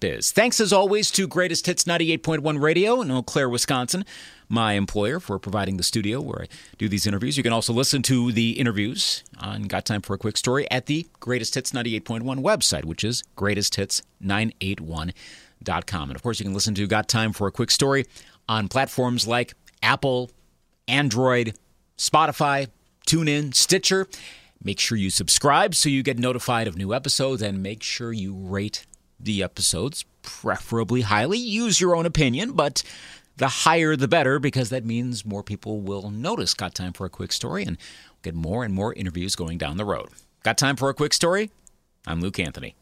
biz. 0.00 0.32
Thanks 0.32 0.60
as 0.60 0.72
always 0.72 1.10
to 1.12 1.26
Greatest 1.26 1.66
Hits 1.66 1.84
98.1 1.84 2.60
Radio 2.60 3.00
in 3.00 3.10
Eau 3.10 3.22
Claire, 3.22 3.48
Wisconsin, 3.48 4.04
my 4.48 4.74
employer, 4.74 5.20
for 5.20 5.38
providing 5.38 5.76
the 5.76 5.82
studio 5.82 6.20
where 6.20 6.42
I 6.42 6.46
do 6.78 6.88
these 6.88 7.06
interviews. 7.06 7.36
You 7.36 7.42
can 7.42 7.52
also 7.52 7.72
listen 7.72 8.02
to 8.02 8.32
the 8.32 8.52
interviews 8.52 9.24
on 9.38 9.64
Got 9.64 9.84
Time 9.84 10.02
for 10.02 10.14
a 10.14 10.18
Quick 10.18 10.36
Story 10.36 10.70
at 10.70 10.86
the 10.86 11.06
Greatest 11.20 11.54
Hits 11.54 11.72
98.1 11.72 12.22
website, 12.40 12.84
which 12.84 13.04
is 13.04 13.22
greatesthits981.com. 13.36 16.10
And 16.10 16.16
of 16.16 16.22
course, 16.22 16.38
you 16.38 16.44
can 16.44 16.54
listen 16.54 16.74
to 16.74 16.86
Got 16.86 17.08
Time 17.08 17.32
for 17.32 17.46
a 17.46 17.52
Quick 17.52 17.70
Story 17.70 18.04
on 18.48 18.68
platforms 18.68 19.26
like 19.26 19.54
Apple, 19.82 20.30
Android, 20.88 21.54
Spotify, 21.98 22.68
TuneIn, 23.06 23.54
Stitcher. 23.54 24.06
Make 24.62 24.80
sure 24.80 24.98
you 24.98 25.10
subscribe 25.10 25.74
so 25.74 25.88
you 25.88 26.02
get 26.02 26.18
notified 26.18 26.66
of 26.66 26.76
new 26.76 26.94
episodes 26.94 27.42
and 27.42 27.62
make 27.62 27.82
sure 27.82 28.12
you 28.12 28.34
rate 28.34 28.86
the 29.18 29.42
episodes, 29.42 30.04
preferably 30.22 31.02
highly. 31.02 31.38
Use 31.38 31.80
your 31.80 31.96
own 31.96 32.06
opinion, 32.06 32.52
but 32.52 32.82
the 33.36 33.48
higher 33.48 33.96
the 33.96 34.08
better 34.08 34.38
because 34.38 34.70
that 34.70 34.84
means 34.84 35.24
more 35.24 35.42
people 35.42 35.80
will 35.80 36.10
notice. 36.10 36.54
Got 36.54 36.74
time 36.74 36.92
for 36.92 37.06
a 37.06 37.10
quick 37.10 37.32
story 37.32 37.64
and 37.64 37.76
get 38.22 38.34
more 38.34 38.64
and 38.64 38.74
more 38.74 38.94
interviews 38.94 39.36
going 39.36 39.58
down 39.58 39.76
the 39.76 39.84
road. 39.84 40.08
Got 40.42 40.58
time 40.58 40.76
for 40.76 40.88
a 40.88 40.94
quick 40.94 41.12
story? 41.12 41.50
I'm 42.06 42.20
Luke 42.20 42.38
Anthony. 42.38 42.74